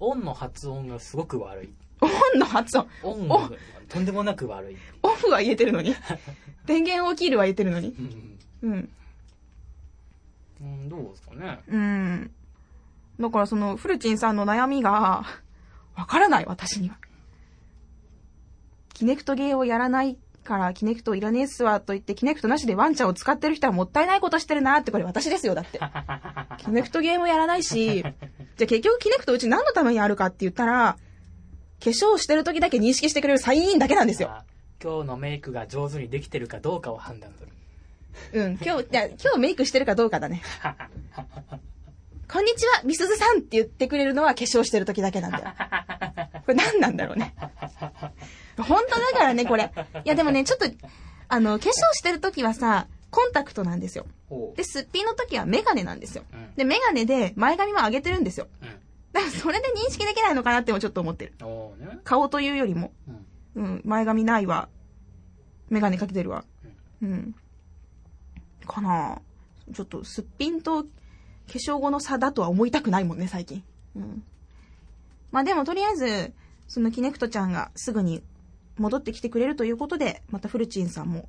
[0.00, 1.74] オンの発音がすごく悪い。
[2.00, 2.06] オ
[2.36, 2.88] ンの発音。
[3.02, 3.50] オンが
[3.88, 4.76] とんでもなく悪い。
[5.02, 5.94] オフは言えてるのに？
[6.66, 7.94] 電源を切るは言えてるのに？
[8.62, 8.70] うん。
[8.72, 8.90] うん。
[10.60, 11.60] うん、どうですかね？
[11.68, 12.30] うん。
[13.20, 15.24] だからその、フルチンさんの悩みが、
[15.94, 16.96] わからない、私には。
[18.92, 25.80] キネクトゲーをやらないから、キネクトいらねえっすわ、と言って、キネクトなしでワンちゃんを使ってる人はもったいないことしてるなって、これ私ですよ、だって。
[26.58, 28.12] キネクトゲーもやらないし、じゃあ
[28.58, 30.96] 結局キネクトうち何のためにあるかって言ったら、
[31.82, 34.30] 化粧してる時だけ認識してくれるサインだけなんですよ。
[34.30, 34.44] あ
[34.82, 37.44] 今日のメイクが上手にできてるかどうかを判断す
[38.32, 38.44] る。
[38.44, 40.42] うん、今日、じゃあ今日メイクしてるかどうかだね。
[42.28, 45.44] こんにちは、みすずさんって言ってくれるのは化粧してる時だけなんだよ。
[46.44, 47.34] これ何なんだろうね。
[48.56, 49.70] 本当だからね、これ。
[50.04, 50.66] いやでもね、ちょっと、
[51.28, 54.06] あの、化粧してる時はさ、コンタクトなんですよ。
[54.56, 56.24] で、すっぴんの時はメガネなんですよ。
[56.32, 58.48] うんで、メガネで前髪も上げてるんですよ。
[58.62, 58.68] うん。
[59.16, 61.32] だからそれで認識できないのかなってもちょっと思ってる。
[61.80, 61.98] ね。
[62.04, 62.92] 顔というよりも。
[63.54, 63.64] うん。
[63.64, 64.68] うん、前髪ないわ。
[65.70, 66.44] メガネかけてるわ。
[67.02, 67.34] うん。
[68.66, 70.88] かなぁちょっと、すっぴんと化
[71.48, 73.64] 粧後の差だとは思いたくないもんね、最近。
[73.96, 74.22] うん。
[75.32, 76.34] まあでも、とりあえず、
[76.68, 78.22] そのキネクトちゃんがすぐに
[78.76, 81.28] 戻ってきてくれるということで、またフルチンさんも、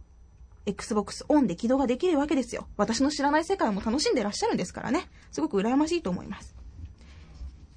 [0.66, 2.68] Xbox オンで起動ができるわけですよ。
[2.76, 5.10] 私の知らない世界も楽しんでらっしゃるんですからね。
[5.32, 6.58] すごく羨ましいと思います。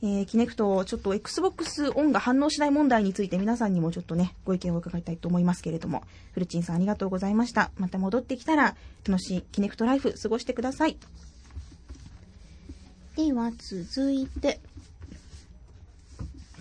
[0.03, 7.71] えー、キネクト、ちょっと Xbox オンが反応しない問題について皆さんにもちょっとね、ご意見を伺いたいと思いますけれども、フルチンさんありがとうございました。
[7.77, 8.77] また戻ってきたら、
[9.07, 10.97] 楽しいキネクトライフ過ごしてください。
[13.17, 14.61] では、続いて。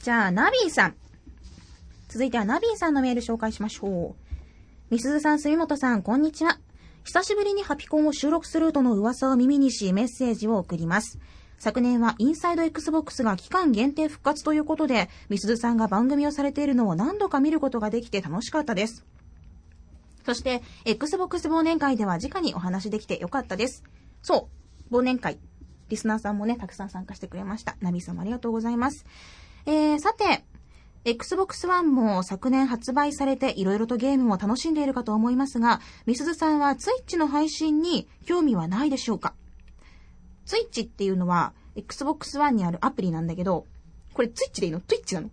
[0.03, 0.95] じゃあ、ナビーさん。
[2.09, 4.29] 続いてはナビーさんのメール紹介しましょう。
[4.89, 6.59] みすずさん、住本さん、こんにちは。
[7.03, 11.19] 久しぶりにハピコンを収録するとの噂を耳にし、メッセージを送ります。
[11.59, 19.05] 昨年はインサイド XBOX が期間限定復活ということで、みすずさんが番組をされているのを何度か見ることができて楽しかったです。
[20.25, 23.83] そして、Xbox 忘年会では直にお話できてよかったです。
[24.21, 24.47] そ
[24.89, 25.37] う、忘年会。
[25.89, 27.75] リスナーさんもね、たくさん参加してくれました。
[27.81, 29.05] ナビさんもありがとうございます。
[29.65, 30.45] えー、さて、
[31.03, 39.33] Xbox One も昨年発売されて色々とゲームを楽しんでいるかと思いますが、みすずさんは Twitch の配信に興味はないでしょうか？
[40.49, 43.65] ?Twitch っていうのは Xbox One にあるアプリなんだけど、
[44.13, 45.29] これ Twitch でいいの ?Twitch なの？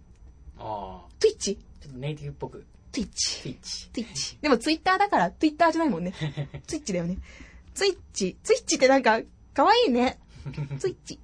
[0.58, 1.10] ああ。
[1.18, 1.38] ?Twitch?
[1.38, 2.64] ちょっとネイティブっぽく。
[2.92, 3.08] Twitch。
[3.14, 3.88] スイッチ。
[3.92, 4.38] Twitch。
[4.40, 6.12] でも Twitter だから Twitter じゃないもんね。
[6.66, 7.18] Twitch だよね。
[7.74, 8.36] Twitch。
[8.42, 9.20] Twitch ってなんか、
[9.54, 10.18] かわいいね。
[10.78, 11.18] Twitch。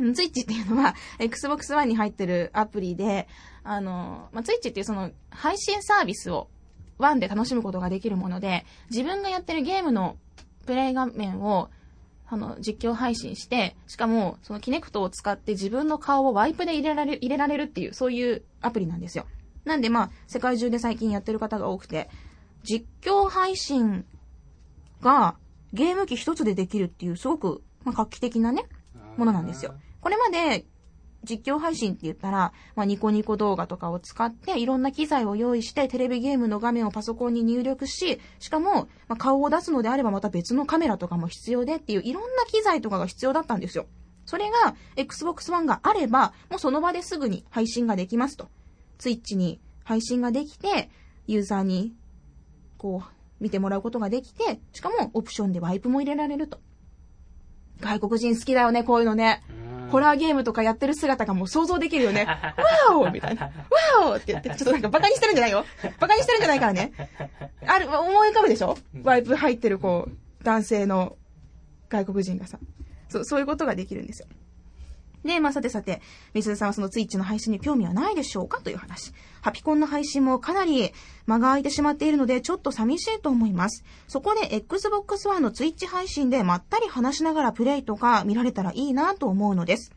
[0.00, 3.28] うん Twitch っていうのは、Xbox One に入ってるアプリで、
[3.64, 6.48] あの、まあ、Twitch っていうその、配信サービスを、
[6.98, 10.16] One で楽しむことができるもので、自分がやってるゲームの
[10.66, 11.70] プレイ画面を、
[12.30, 19.26] あの、実況配信して、しかも、そのキネクトを使って自分の顔をワイプで入れられる、入れられるっていう、そういうアプリなんですよ。
[19.64, 22.10] なんでまあ、世界中で最近やってる方が多くて、
[22.62, 24.04] 実況配信
[25.00, 25.36] が
[25.72, 28.64] ゲーム機一つでできるっていう、すごく、まあ、画期的なね、
[29.16, 29.74] ものなんですよ。
[30.00, 30.66] これまで、
[31.28, 43.86] 実況配信って言ったら、まあ、ニコニコ動画とかを使って、いろんな機材を用意して、テレビゲームの画面をパソコンに入力し、しかも、まあ、顔を出すのであればまた別のカメラとかも必要でっていう、いろんな機材とかが必要だったんですよ。
[44.24, 48.48] それが、Xbox One があれば、もうその場ですぐに配信ができますと。
[48.98, 50.90] ツイッチに配信ができて、
[51.26, 51.94] ユーザーに、
[52.76, 56.60] こう、見てもらうことができて、しかもオプションでワイプも入れられると。
[57.80, 59.42] 外国人好きだよね、こういうのね。
[59.90, 62.26] ホラーゲームとかやってる姿がもう想像できるよね。
[62.88, 63.50] ワオみたいな。
[64.00, 65.64] ワオって言って、ちょっとなんかバカにしてるんじゃないよ。
[66.00, 66.92] バカにしてるんじゃないからね。
[67.66, 68.76] ある、思い浮かぶでしょ？
[69.02, 71.16] ワイプ入ってるこう、男性の
[71.88, 72.58] 外国人がさ。
[73.08, 74.28] そう、そういうことができるんですよ。
[75.24, 76.00] で、まあさてさて、
[76.34, 78.60] みすずさんはそのツイッチの配信に興味はないでしょうか？
[78.60, 79.12] という話。
[79.40, 80.92] ハピコンの配信もかなり
[81.26, 83.84] 間が空いてしまっているので、ちょっと寂しいと思います。
[84.06, 89.92] そこで Xbox One のツイッチ配信でまったり話しながらプレイとか見られたらいいなと思うのです。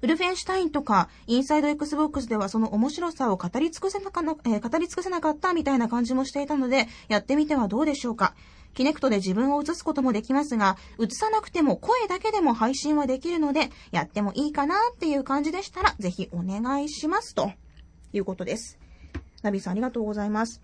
[0.00, 8.34] ウルフェンシュタインとか、インサイド Xbox ではその面白さを語り尽くせなか、えー語り尽くせなかったみたいな感じもしていたので、やってみてはどうでしょうか。
[8.74, 17.50] キネクトで自分を映すこともできますが、映さなくても声だけでも配信はできるので、やってもいいかなっていう感じでしたら、ぜひお願いしますと
[18.12, 18.78] いうことです。
[19.42, 20.60] ナビさんありがとうございます。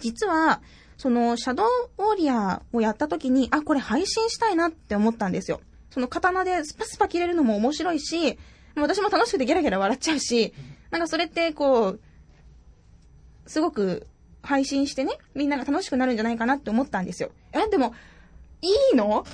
[0.00, 0.62] 実は、
[0.96, 1.66] その、シャドウ
[1.98, 5.60] ウォリアーをやった時に、あ、これ配信したいなって思ったんですよ。
[5.90, 8.38] その刀でスパスパ切れるのも面白いし、
[8.76, 10.54] 私も楽しくてギャラギャラ笑っちゃうし、
[10.90, 12.00] なんかそれってこう、
[13.46, 14.06] すごく
[14.42, 17.30] 配信してね、みんなが楽しくなるんじゃないかなって思ったんですよ。
[17.52, 17.94] え、でも、
[18.62, 19.24] いいの？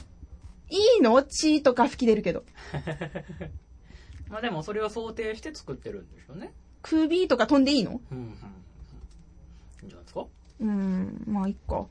[0.71, 1.23] いいの？
[1.23, 2.45] 血とか吹き出るけど。
[4.29, 6.53] まあでもそれを想定して作ってるんでしょうね。
[6.89, 8.01] 首とか飛んでいいの？
[8.11, 8.25] うん、うん。
[8.25, 8.29] い
[9.85, 10.25] いんじゃないですか？
[10.61, 11.87] うん、まあ、いっか。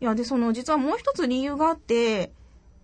[0.00, 2.32] いや、で、その、実はもう一つ理由があって、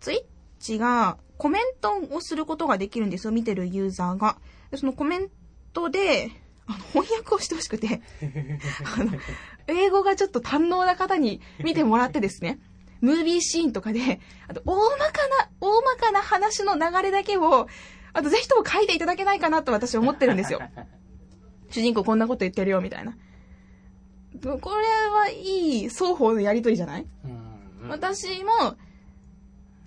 [0.01, 0.21] ツイッ
[0.59, 4.37] チがコメントをすることができるんですよ、見てるユーザーが。
[4.71, 5.29] で、そのコメン
[5.73, 6.31] トで、
[6.67, 8.01] あの、翻訳をしてほしくて
[8.97, 9.13] あの、
[9.67, 12.61] 英語がちょっと堪能な方に見てもらってですね、
[13.01, 17.67] ムービーシーンとかで、あと、大まかな、大まかな話の流れだけを、
[18.13, 20.61] あと、ぜひとも書いていただけないかなと私思ってるんですよ。
[21.73, 23.17] 主人公こんなこと言ってるよ、みたいな。
[24.43, 24.51] これ
[25.11, 27.07] はいい双方のやりとりじゃない？
[27.89, 28.77] 私も、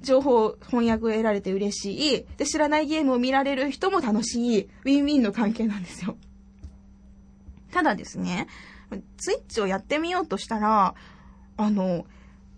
[0.01, 2.25] 情報翻訳を得られて嬉しい。
[2.37, 4.63] で、知らないゲームを見られる人も楽しい。
[4.63, 6.17] ウィンウィンの関係なんですよ。
[7.71, 8.47] ただですね、
[9.17, 10.95] ツイッチをやってみようとしたら、
[11.57, 12.05] あの、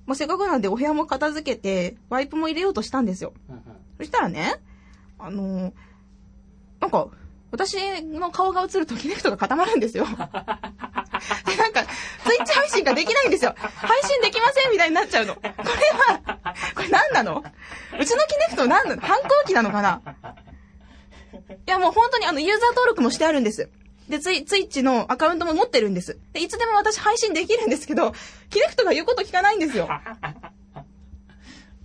[0.05, 3.33] まあ、せっかくなんでお部屋も片付けて、ワイプも入れようとしたんですよ。
[3.97, 4.55] そしたらね、
[5.19, 5.73] あの、
[6.79, 7.07] なんか、
[7.51, 10.05] 私の顔が映るとキネクトが固まるんですよ。
[10.05, 10.11] で、
[11.55, 13.55] なんか、ツイッチ配信ができないんですよ。
[13.57, 15.35] 配信できませんみたいになっちゃうの。
[15.35, 16.19] これは、
[16.75, 17.43] これ何なの？
[17.99, 19.01] うちのキネクト何なの？
[19.01, 20.01] 反抗期なのかな？
[21.65, 23.69] いや、もう本当にあの、ユーザー登録もしてあるんです。
[24.09, 26.17] で、ツイ、ツイッチのアカウントも持ってるんです。
[26.33, 28.13] で、いつでも私配信できるんですけど、
[28.49, 29.87] キネクトが言うこと聞かないんですよ。
[29.89, 30.01] あ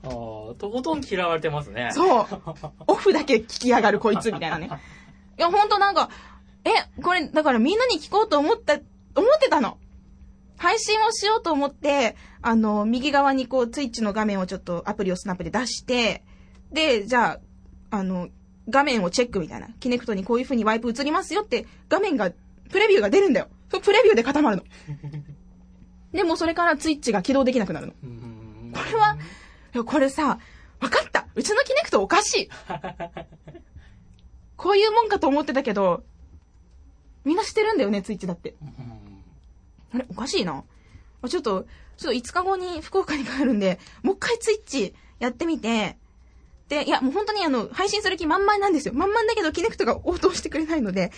[0.04, 1.90] あ、とことん嫌われてますね。
[1.92, 2.26] そう。
[2.86, 4.70] オフだけ聞きやがるこいつみたいなね。
[5.43, 6.09] いや、ほんとなんか、
[6.64, 9.76] え、これ、だからみんなに聞こうと思った、思ってたの。
[10.57, 16.22] 配信をしようと思って、あの、右側にこう、ツイッチの画面をちょっとアプリをスナップで出して、
[16.70, 17.40] で、じゃ
[17.90, 18.28] あ、あの、
[18.68, 19.66] 画面をチェックみたいな。
[19.80, 22.30] キネクトにこういう風にワイプ映りますよって画面が、
[22.70, 23.49] プレビューが出るんだよ。
[23.68, 24.62] そプレビューで固まるの。
[26.14, 27.93] でもそれからツイッチが起動できなくなるの。
[27.93, 27.99] こ
[28.84, 30.38] れは、これさ、
[30.78, 32.49] わかったうちのキネクトおかしい
[34.62, 36.04] こういうもんかと思ってたけど、
[37.24, 38.54] みんな知ってるんだよね、ツイッチだって。
[39.92, 40.62] あれおかしいな。
[41.28, 45.96] ちょっと、ちょっと5日後に福岡に帰るんで、もう一回ツイッチやってみて、
[46.68, 48.94] で、いや、もう本当にあの、配信する気満々なんですよ。
[48.94, 51.10] 満々だけど、キネクトが応答してくれないので、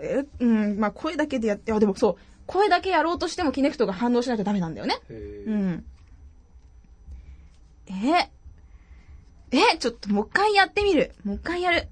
[0.00, 2.16] え、うん、まあ、声だけでやって、あ、でもそう、
[2.46, 4.98] 声だけやろうとしてもキネクトが反応しないとダメなんだよね。
[5.08, 5.84] うん。
[9.52, 11.12] ええ、ちょっともう一回やってみる。
[11.24, 11.88] もう一回やる。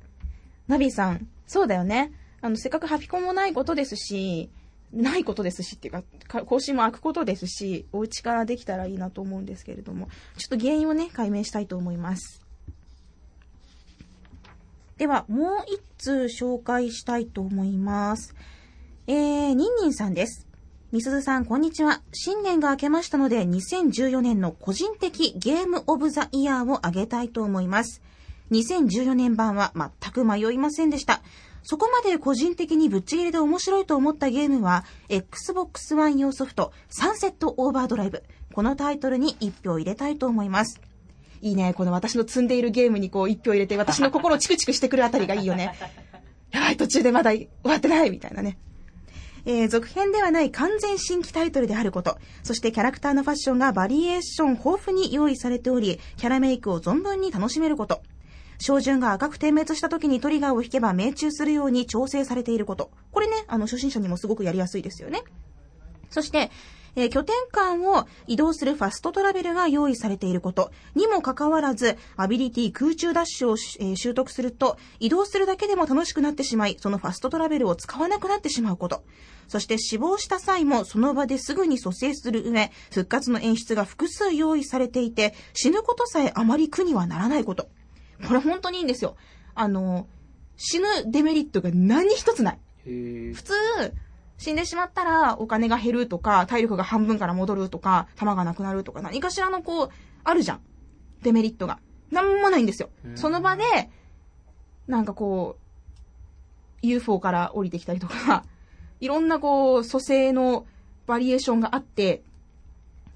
[0.68, 2.12] ナビさん、そうだよね。
[2.40, 4.50] あの、せっかくハピコンもないことですし、
[4.92, 12.42] ないことですしっていうか、更新も開くことですし、お家からできたらいいなと思うんですけれども、ちょっと原因をね、解明したいと思います。
[14.98, 18.34] では、もう一通紹介したいと思います。
[19.06, 20.46] えー、ニンニンさんです。
[20.90, 22.02] みすずさん、こんにちは。
[22.12, 28.02] 新年が明けましたので、2014年の個人的ゲームオブザイヤーをあげたいと思います。
[28.50, 31.22] 2014年版は全く迷いませんでした。
[31.62, 38.22] そこまで個人的にぶっちぎりで面白いと思ったゲームは、Xbox One 用ソフト、サンセットオーバードライブ。
[38.54, 40.80] このタイトルに一票入れたいと思います。
[41.42, 41.74] いいね。
[41.74, 45.74] この私の積んでいるゲームにこう一票入れて、私の心をチクチクしてくるあたりがいいよね。
[46.50, 48.58] やばい、途中でまだ終わってないみたいなね。
[49.44, 58.02] えー、続編ではない完全新規タイトルであること、そしてキャラクターのファッションがバリエーション豊富に用意されており、キャラメイクを存分に楽しめること。
[58.58, 62.90] 照準が赤く点滅した時にトリガーを引けば命中するように調整されていること。
[63.12, 65.22] これね、あの、初心者にもすごくやりやすいですよね。
[66.10, 66.50] そして、
[66.96, 79.04] えー、拠点間を移動するファストトラベルが用意されていることにもかかわらず、アビリティ空中ダッシュを、えー、習得すると、移動するだけでも楽しくなってしまい、そのファストトラベルを使わなくなってしまうこと。
[79.46, 87.68] そして死亡した際もその場ですぐに蘇生する上、復活の演出が複数用意されていて、死ぬことさえあまり苦にはならないこと。
[88.26, 89.16] これ本当にいいんですよ。
[89.54, 90.06] あの、
[90.56, 92.58] 死ぬデメリットが何一つない。
[92.84, 93.54] 普通、
[94.38, 99.90] 死んでしまったらお金が減るとか、体力が半分から戻るとか、弾がなくなるとか、何かしらのこう、
[100.24, 100.60] あるじゃん。
[101.22, 101.78] デメリットが。
[102.10, 102.90] なんもないんですよ。
[103.16, 103.62] その場で、
[104.86, 105.56] なんかこ
[106.82, 108.44] う、UFO から降りてきたりとか、
[109.00, 110.66] いろんなこう、蘇生の
[111.06, 112.22] バリエーションがあって、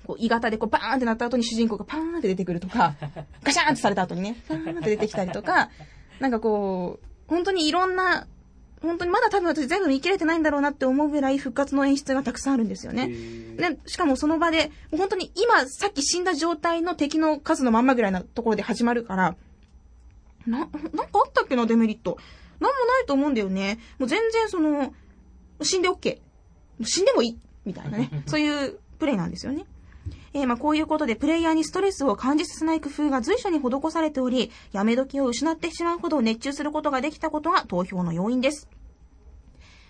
[0.07, 2.95] こう、鋳型でこう、バーンってなった後に主人公がパーンって出てくるとか、
[3.43, 5.71] ガシャーンってされた後にね、パーンって出てきたりとか、
[6.21, 8.27] なんかこう、本当にいろんな、
[8.83, 13.09] 本当にまだ多分私全部見切れてないんだろうなって思うぐらい復活の演出がたくさんあるんですよね。
[13.57, 19.37] で、しかもその場で、本当に今さっき死んだ状態の敵の数のまんまぐらいなところで始まるから、
[20.47, 20.79] な、なんか
[21.15, 22.19] あったっけな、デメリット。
[22.61, 23.79] なんもないと思うんだよね。
[23.99, 24.95] もう全然その、
[25.63, 26.19] 死んで OK。
[26.85, 27.39] 死んでもいい。
[27.65, 28.11] みたいなね。
[28.27, 29.65] そういうプレイなんですよね。
[30.35, 38.69] えー、まこういうことでプレイヤーにストレスを感じさせない工夫が随所に施されており、やめ時を失ってしまうほど熱中することができたことが投票の要因です。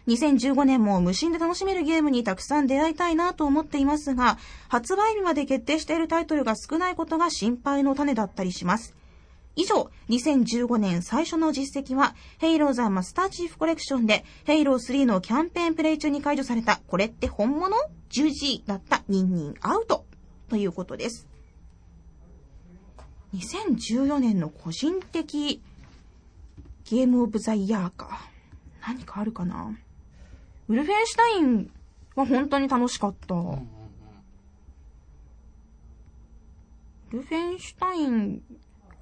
[0.09, 4.37] 2015年も無心で楽しめるゲームにたくさん出会いたいなと思っていますが、
[4.69, 8.97] 発売日まで決定しているタイトルが少ないことが心配の種だったりします。
[9.55, 17.77] 以上、2015年最初の実績は、ヘイローザマスターチーフコレクションで、ヘイロー3のキャンペーンプレイ中に解除された、これって本物
[18.11, 20.07] ?10G だったニンニンアウト。
[20.49, 21.27] ということです。
[23.35, 25.63] 2014年の個人的
[26.85, 28.21] ゲームオブザイヤーか。
[28.87, 29.75] 何かあるかな？
[30.69, 31.71] ウルフェンシュタイン
[32.15, 33.35] は本当に楽しかった。
[33.35, 33.59] ウ
[37.13, 38.43] ルフェンシュタイン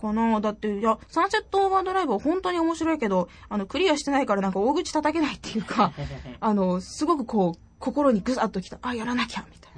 [0.01, 5.93] かなだって、いや、サンセットオーバードライブは本当に面白いけど、あの、クリアしてないからなんか大口叩けないっていうか、
[6.41, 8.79] あの、すごくこう、心にグサッときた。
[8.83, 9.73] あ、やらなきゃみたい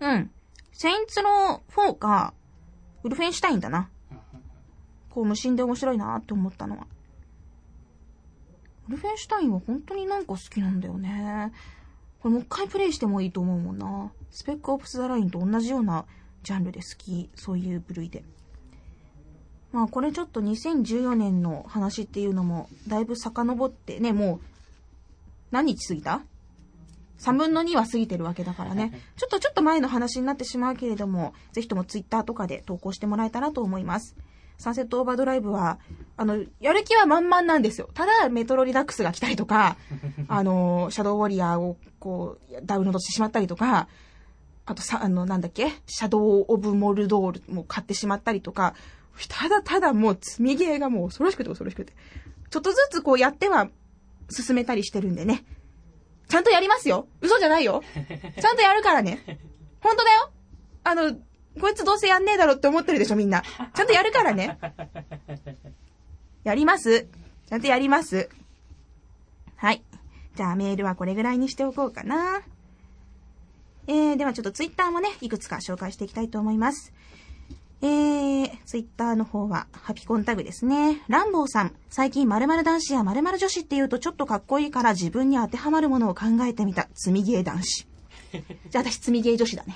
[0.00, 0.14] な。
[0.14, 0.30] うん。
[0.72, 2.34] セインツロー4か、
[3.02, 3.88] ウルフェンシュタインだな。
[5.10, 6.86] こう、無心で面白いなって思ったのは。
[8.88, 11.52] ウルフェンシュタインは本当になんか好きなんだよね。
[12.20, 14.10] これもう一回プレイしてもいいと思うもんな。
[14.30, 16.04] スペックオプスザラインと同じような
[16.42, 18.24] ジャンルで好き、そういう部類で。
[19.72, 24.40] まあこれちょっと2014年の話っていうのもだいぶ遡ってね、もう
[25.50, 26.22] 何日過ぎた
[27.18, 28.92] ?3 分の2は過ぎてるわけだからね。
[29.16, 34.16] ちょっとちょっと前の話になってしまうけれども、ぜひとも Twitter とかで投稿してもらえたらと思います。
[34.60, 35.78] サンセットオーバードライブは、
[36.18, 37.88] あの、やる気は満々なんですよ。
[37.94, 39.78] ただ、メトロリダックスが来たりとか、
[40.28, 43.88] あの、シャドウウォリアーをこう、ダウンロードしてしまったりとか、
[44.70, 45.72] あとさ、あの、なんだっけ？
[45.86, 48.74] シャドウ・オブ・モルドールも買ってしまったりとか、
[49.28, 51.92] ただただもう積みゲーがもう恐ろしくて恐ろしくて。
[52.50, 53.68] ちょっとずつこうやっては
[54.30, 55.44] 進めたりしてるんでね。
[56.28, 57.82] ちゃんとやりますよ嘘じゃないよ
[58.40, 59.40] ちゃんとやるからね。
[59.80, 60.30] 本当だよ
[60.84, 61.16] あの、
[61.60, 63.42] こいつどうせやんねえだろって思ってるでしょみんな。
[63.74, 64.56] ちゃんとやるからね。
[66.44, 67.08] やります。
[67.48, 68.28] ちゃんとやります。
[69.56, 69.82] はい。
[70.36, 72.42] じゃあメールはこれぐらいにしておこうかな。
[73.90, 76.92] えー、ではちょっとツイッターもね、いくつか紹介していきたいと思います。
[77.82, 81.02] えー、ツイッターの方は、ハピコンタグですね。
[81.08, 86.88] ランボーさん、最近〇〇男子や〇〇女子って言うとちょっとかっこいいから自分に当てはまるものを考えてみた。
[86.94, 87.88] 積みゲー男子。
[88.70, 89.74] じゃあ私積みゲー女子だね。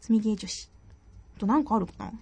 [0.00, 0.70] 積みゲー女子。
[1.36, 2.06] あとなんかあるかな？
[2.06, 2.12] ん？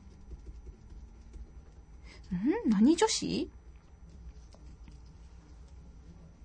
[2.68, 3.50] 何女子？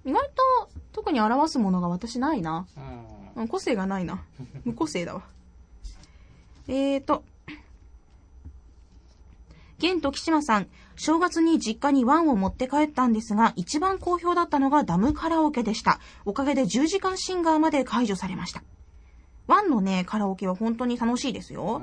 [0.05, 2.67] 意外と特に表すものが私ないな。
[3.35, 4.23] うん、個性がないな。
[4.65, 5.23] 無個性だわ。
[6.67, 7.23] えーと。
[9.77, 15.99] 現時島さん、正月に実家にワンを持って帰ったんですが、一番好評だったのがダムカラオケでした。
[16.25, 18.63] おかげで10時間シンガーまで解除されました。
[19.47, 21.81] ワンのね、カラオケは本当に楽しいですよ。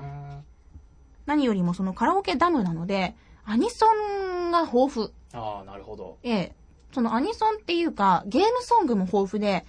[1.26, 5.12] 何よりもそのカラオケダムなので、アニソンが豊富。
[5.32, 6.18] ああ、なるほど。
[6.22, 6.54] ええ。
[6.92, 9.64] そのアニソンっていうか、ゲームソングも豊富で、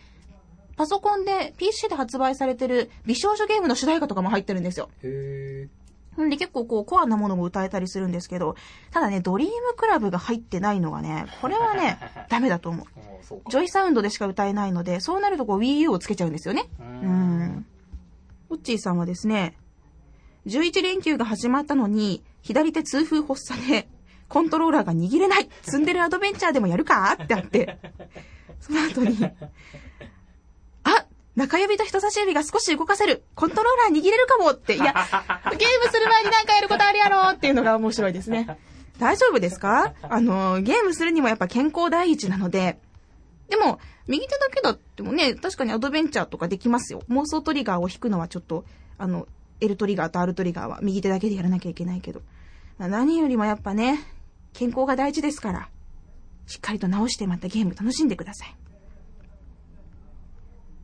[0.78, 4.90] パソコンで、PC で発売されてる美少女ゲームの主題歌とかも入ってるんですよ。
[5.04, 5.68] へ
[6.26, 8.56] んで結構こうコアなものも歌えたりするんですけど、
[8.92, 11.98] ただね、ドリームクラブが入ってないのがね、これはね、
[12.30, 12.86] ダメだと思う。
[13.50, 16.68] ジョイサウンドでしか歌えないので、そうなるとこう Wii U をつけちゃうんですよね。
[16.80, 17.66] うん。
[18.50, 19.56] ウッチーさんはですね、
[20.48, 23.88] 11連休が始まったのに、左手痛風発作で、
[24.30, 25.50] コントローラーが握れない。
[25.64, 27.18] 積んでるアドベンチャーでもやるか？
[27.22, 27.78] ってあって、
[28.62, 29.18] その後に、
[30.84, 31.06] あ
[31.36, 33.24] 中指と人差し指が少し動かせる。
[33.36, 34.52] コントローラー握れるかも！
[34.52, 38.58] って、いや、ゲームする前になんかやることあるやろっていうのが面白いですね。
[39.00, 39.94] 大丈夫ですか？
[40.02, 42.78] あの、ゲームするにもやっぱ健康第一なので、
[43.48, 47.02] でも、右手だけだってもね、確かにアドベンチャーとかできますよ。
[47.10, 48.66] 妄想トリガーを引くのはちょっと、
[48.98, 49.28] あの、
[49.62, 52.22] L トリガーと R トリガーは右手だけでやらなきゃいけないけど。
[52.78, 54.00] 何よりもやっぱね、
[54.54, 55.70] 健康が大事ですから、
[56.48, 58.56] しっかりと直してまたゲーム楽しんでください。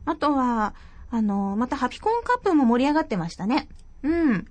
[0.04, 0.74] あとは、
[1.10, 3.68] あの、またハピコンカップも盛り上がってましたね。
[4.02, 4.46] うん。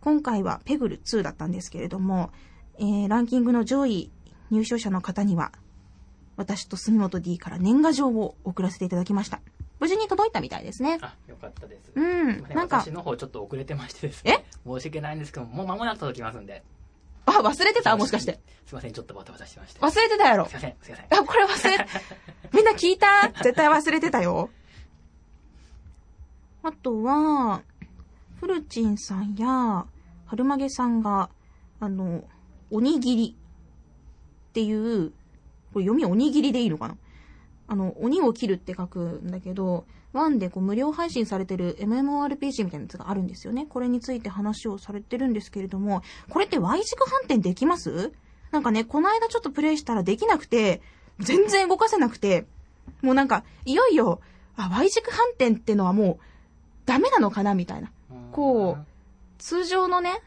[0.00, 2.30] 今回はペグル2だったんですけれども、
[2.78, 4.10] えー、ランキングの上位
[4.50, 5.52] 入賞者の方には、
[6.36, 9.40] 私と住本 D から年賀状を送らせていただきました。
[9.78, 10.98] 無事に届いたみたいですね。
[11.00, 11.92] あ、よかったです。
[11.94, 12.42] うん。
[12.54, 14.44] なんか私、の方ちょっと遅れてましてですね。
[14.66, 16.62] 申し訳ないんですけど、もう間もなく届きますんで。
[17.26, 17.96] あ、忘れてた？
[17.96, 18.40] もしかして。。
[18.66, 19.80] すいません、ちょっとバタバタしてまして。
[19.80, 20.54] 忘れてたやろすい。
[20.54, 21.06] ません、すいません。
[21.18, 21.86] あ、これ忘れ、
[22.54, 23.28] みんな聞いた？
[23.42, 24.50] 絶対忘れてたよ。
[26.62, 27.62] あとは、
[28.38, 29.86] フルチンさんや、
[30.26, 31.30] 春曲さんが、
[31.80, 32.24] あの、
[32.70, 33.36] おにぎり
[34.50, 35.10] っていう、
[35.72, 36.96] これ読みおにぎりでいいのかな？
[37.68, 43.66] あの、鬼を切るって書くんだけど、ワンでこう無料配信されてる MMORPG みたいなやつがあるんですよね。
[43.68, 48.12] これについて話をされてるんですけれども、これって Y 軸反転できます？
[48.50, 50.82] なんかね、この間ちょっとプレイしたらできなくて、
[51.20, 52.46] 全然動かせなくて、
[53.02, 54.20] もうなんか、いよいよ、
[54.56, 56.18] あ、Y 軸反転ってのはもう、
[56.86, 57.92] ダメなのかなみたいな。
[58.32, 58.84] こう、
[59.38, 60.20] 通常のね、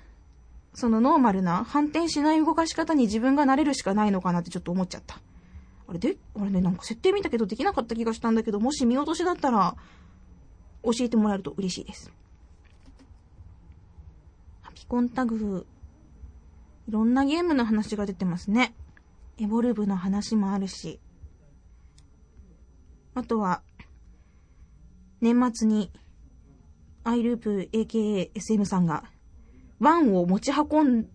[0.74, 5.20] そのノーマルな反転しない動かし方に自分が慣れるしかないのかなってちょっと思っちゃった。
[5.88, 9.76] あれで、あれね、なんか設定見たけどできなかった気がしたんだけど、もし見落としだったら、
[10.84, 12.12] 教えてもらえると嬉しいです。
[14.62, 15.66] ハピコンタグ、
[16.88, 18.74] いろんなゲームの話が出てますね。
[19.38, 21.00] エボルブの話もあるし。
[23.16, 23.62] あとは、
[25.22, 25.92] 年末に、
[27.06, 29.04] アイループ AKA SM さんが、
[29.80, 31.10] ワンを持ち運ん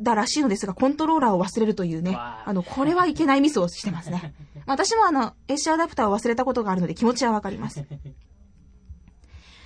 [0.00, 4.34] だらしいのですが、コントローラーを忘れるというね、わああの、これはいけないミスをしてますね。
[4.66, 7.84] 私もあの、エッシュアダプターを忘れたことがあるので気持ちはわかります。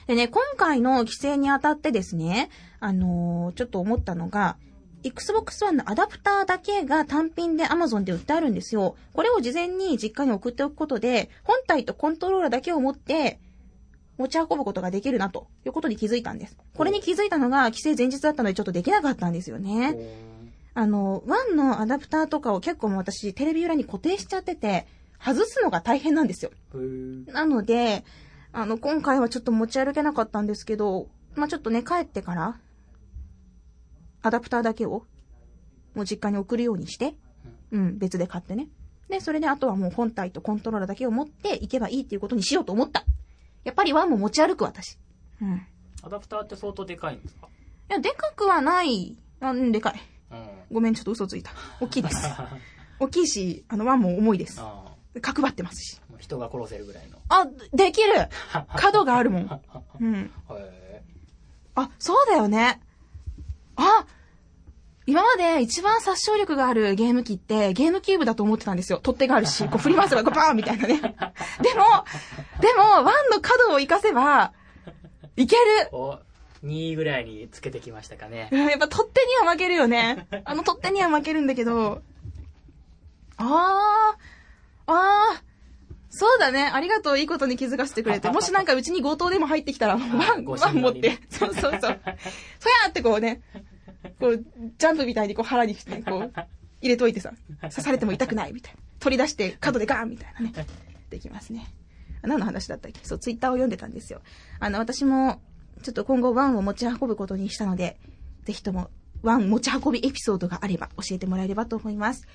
[0.07, 2.51] でね、今回の規制にあたってですね、
[2.81, 4.57] あのーちょっと思ったのが、
[5.03, 8.97] Xbox One のアダプターだけが単品で Amazon で売ってあるんですよ。
[9.13, 13.41] これを事前に実家に送っておくことで、本体とコントローラーだけを持って、
[14.21, 16.55] 持ち運ぶことができるなということに気づいたんです。
[16.75, 19.97] これに気づいたのが規制前日だったのでちょっとできなかったんですよね。
[20.75, 24.87] あの、1のアダプターとかを結構もう私テレビ裏に固定しちゃってて、
[25.19, 26.51] 外すのが大変なんですよ。
[27.33, 28.05] なので、
[28.53, 32.61] あの、今回はちょっと持ち歩けなかったんですけど、まあ、ちょっとね、帰ってから、
[34.23, 35.07] アダプターだけを、
[35.95, 37.15] もう実家に送るようにして、
[37.73, 38.69] うん、別で買ってね。
[39.09, 43.05] で、それであとはもう本体とコントローラーだけを持っていけばいいっていうことにしようと思った。
[43.65, 44.99] やっぱりワンも持ち歩く私。
[45.41, 45.57] うん。
[45.57, 45.61] い
[46.03, 47.49] アダプターって相当でかいんですか？
[47.89, 49.17] や、でかくはない。
[49.41, 50.01] あ、うん、でかい。
[50.31, 50.49] うん。
[50.73, 51.51] ごめん、ちょっと嘘ついた。
[51.81, 52.29] 大きいです。
[52.99, 54.61] 大きいし、あの、ワンも重いです。
[54.61, 54.85] あ
[55.23, 56.01] 角張ってますし。
[56.19, 57.19] 人が殺せるぐらいの。
[57.29, 58.13] あ、できる
[58.77, 59.61] 角があるもん。
[60.01, 60.31] うん。
[60.51, 61.03] へ
[61.75, 62.81] あ、そうだよね。
[63.77, 64.07] あ
[65.11, 69.01] 今まで一番殺傷力があるゲーム機ってゲームキューブだと思ってたんですよ。
[69.03, 71.01] 取っ手があるし、 こう振り回せばこうバーンみたいなね。
[71.01, 71.11] でも、
[72.61, 74.53] でも、ワンの角を活かせば、
[75.35, 76.21] いけるーお、
[76.65, 78.57] 2位ぐらいにつけてきましたかねう。
[78.57, 80.29] んやっぱ取っ手には負けるよね。
[80.45, 82.03] あの取っ手には負けるんだけど。
[83.37, 85.51] あー、あー、
[86.11, 86.71] そうだね。
[86.73, 87.19] ありがとう。
[87.19, 88.31] いいことに気づかせてくれて。
[88.31, 91.19] もしなんかうちに強盗でも入ってきたら、ワン、ごワン持って。
[91.31, 91.81] そうそうそう。
[91.81, 93.41] そやーってこうね、
[94.21, 96.33] こう、ジャンプみたいにこう腹にして、こう、
[96.83, 98.81] 入れといてさ、刺されても痛くないみたいな。
[99.01, 100.67] 取り出して角でガーンみたいなね。
[101.09, 101.67] できますね。
[102.23, 103.01] 何の話だったっけ？
[103.03, 104.21] そう、ツイッターを読んでたんですよ。
[104.61, 105.41] あの、私も、
[105.83, 107.99] ちょっと今後ワンを持ち運ぶことにしたので、
[108.45, 108.91] ぜひとも、
[109.23, 112.27] ワン持ち運びエピソードがあれば教えてもらえればと思います。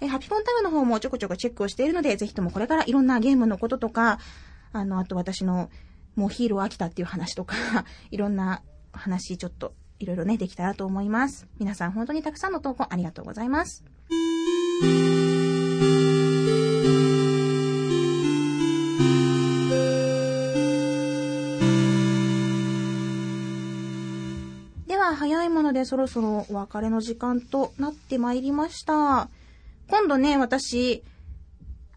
[0.00, 4.18] えーハピコンタグの方もちょこちょこチェックをしているので、ぜひともこれからいろんなゲームのこととか、
[4.72, 5.70] あの、あと私の、
[6.14, 7.54] もうヒーロー飽きたっていう話とか、
[8.10, 8.62] いろんな
[8.92, 11.46] 話、ちょっと、いろいろね、できたらと思います。
[11.58, 13.84] 皆さん本当にたくさんの投稿ありがとうございます。
[24.86, 29.28] では、早いものでそろそろお別れの時間となってまいりました。
[29.88, 31.02] 今度ね、私、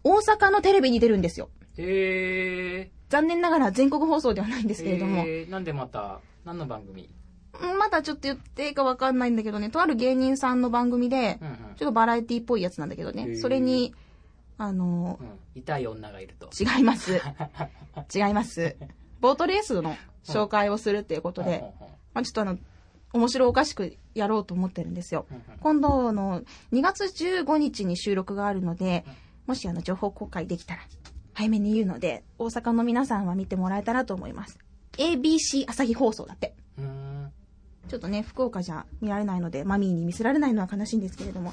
[0.04, 1.48] 大阪のテレビに出るんですよ。
[1.78, 4.76] へ残念ながら全国放送ではないんでー。
[4.76, 7.21] すけれども、えーなんでまた、何の番組うん
[7.60, 11.56] まだちょっと言っていいかわかんないんだけどね、とある芸人さんの番組でう、んうん。
[11.76, 13.94] ちょっとバラエティっぽいやつなんだけどね、それに、
[14.58, 15.28] あのう、ん。
[15.54, 16.48] 痛い女がいると。
[16.58, 17.20] 違います。
[18.14, 18.76] 違います。
[19.20, 21.64] ボートレースの紹介をするっていうことで、
[22.14, 22.58] まあ、ちょっとあの、
[23.12, 25.26] 面白おかしくやろうと思ってるんですよ。
[25.60, 26.42] 今度の
[26.72, 29.04] 2月15日に収録があるので、
[29.46, 30.80] もしあの情報公開できたら
[31.34, 34.58] 早めに言うので、大阪の皆さんは見てもらえたらと思います。
[34.98, 36.54] ABC 朝日放送だって。
[37.88, 41.52] ちょっとね、福岡じゃ見られないので、マミーに見せられないのは悲しいんですけれども。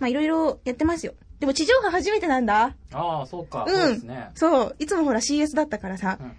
[0.00, 1.14] まあいろいろやってますよ。
[1.40, 2.74] でも地上波初めてなんだ。
[2.92, 3.64] ああ、そうか。
[3.68, 4.30] うんそうですね。
[4.34, 4.76] そう。
[4.78, 6.24] いつもほら CS だったからさう。
[6.24, 6.32] ん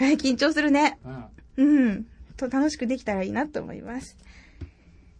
[0.00, 0.98] えー緊張するね。
[1.04, 1.24] うん。
[1.56, 1.86] うん。
[1.86, 2.06] うん。
[2.36, 4.16] と楽しくできたらいいなと思います。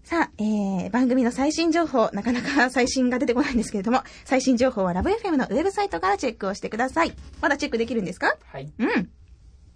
[0.04, 7.12] さあ、えー、番組の最新情報、なかなか 最新が出てこないんですけれども、最新情報はラブ FM のウェブサイトからチェックをしてください。
[7.42, 8.34] まだチェックできるんですか？
[8.46, 8.72] はい。
[8.78, 9.10] うん。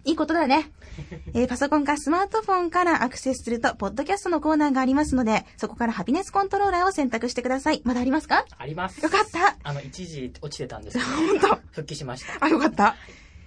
[0.05, 0.71] いいことだね。
[1.33, 7.81] えー、パソコンかスマートフォンからアクセスすると、ポッドキャストのコーナーがありますので、そこからハピネスコントローラーを選択してください。
[7.85, 8.45] まだありますか？
[8.57, 9.01] あります。
[9.01, 9.57] よかった。
[9.63, 12.43] あの、一時落ちてたんですけど、本当復帰しました。
[12.43, 12.95] あ、よかった。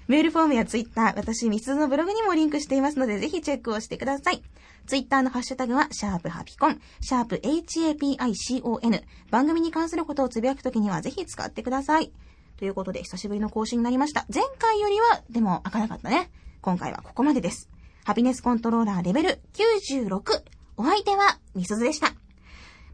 [0.08, 4.42] メールフォームやツイッター、私、ミスのブログにもリンクしていますので、ぜひチェックをしてください。
[4.86, 9.02] ツイッターのハッシュタグは、シャープハピコン、シャープ HAPICON。
[9.30, 12.12] 番組に関することをつぶやくときにはぜひ使ってください。
[12.56, 14.24] ということで、久しぶりの更新になりました。
[14.32, 16.30] 前回よりは、でも開かなかったね。
[16.66, 17.70] 今回はここまでです。
[18.04, 20.42] ハピネスコントローラーレベル96。
[20.76, 22.12] お相手は、みすずでした。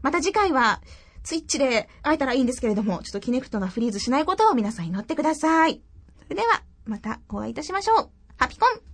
[0.03, 0.79] また次回は、
[1.23, 5.81] ツイッチで会えたらいいんですけれども、ちょっとキネクトがフリーズしないことを皆さん祈ってください。
[6.21, 8.09] それでは、またお会いいたしましょう。
[8.37, 8.92] ハピコン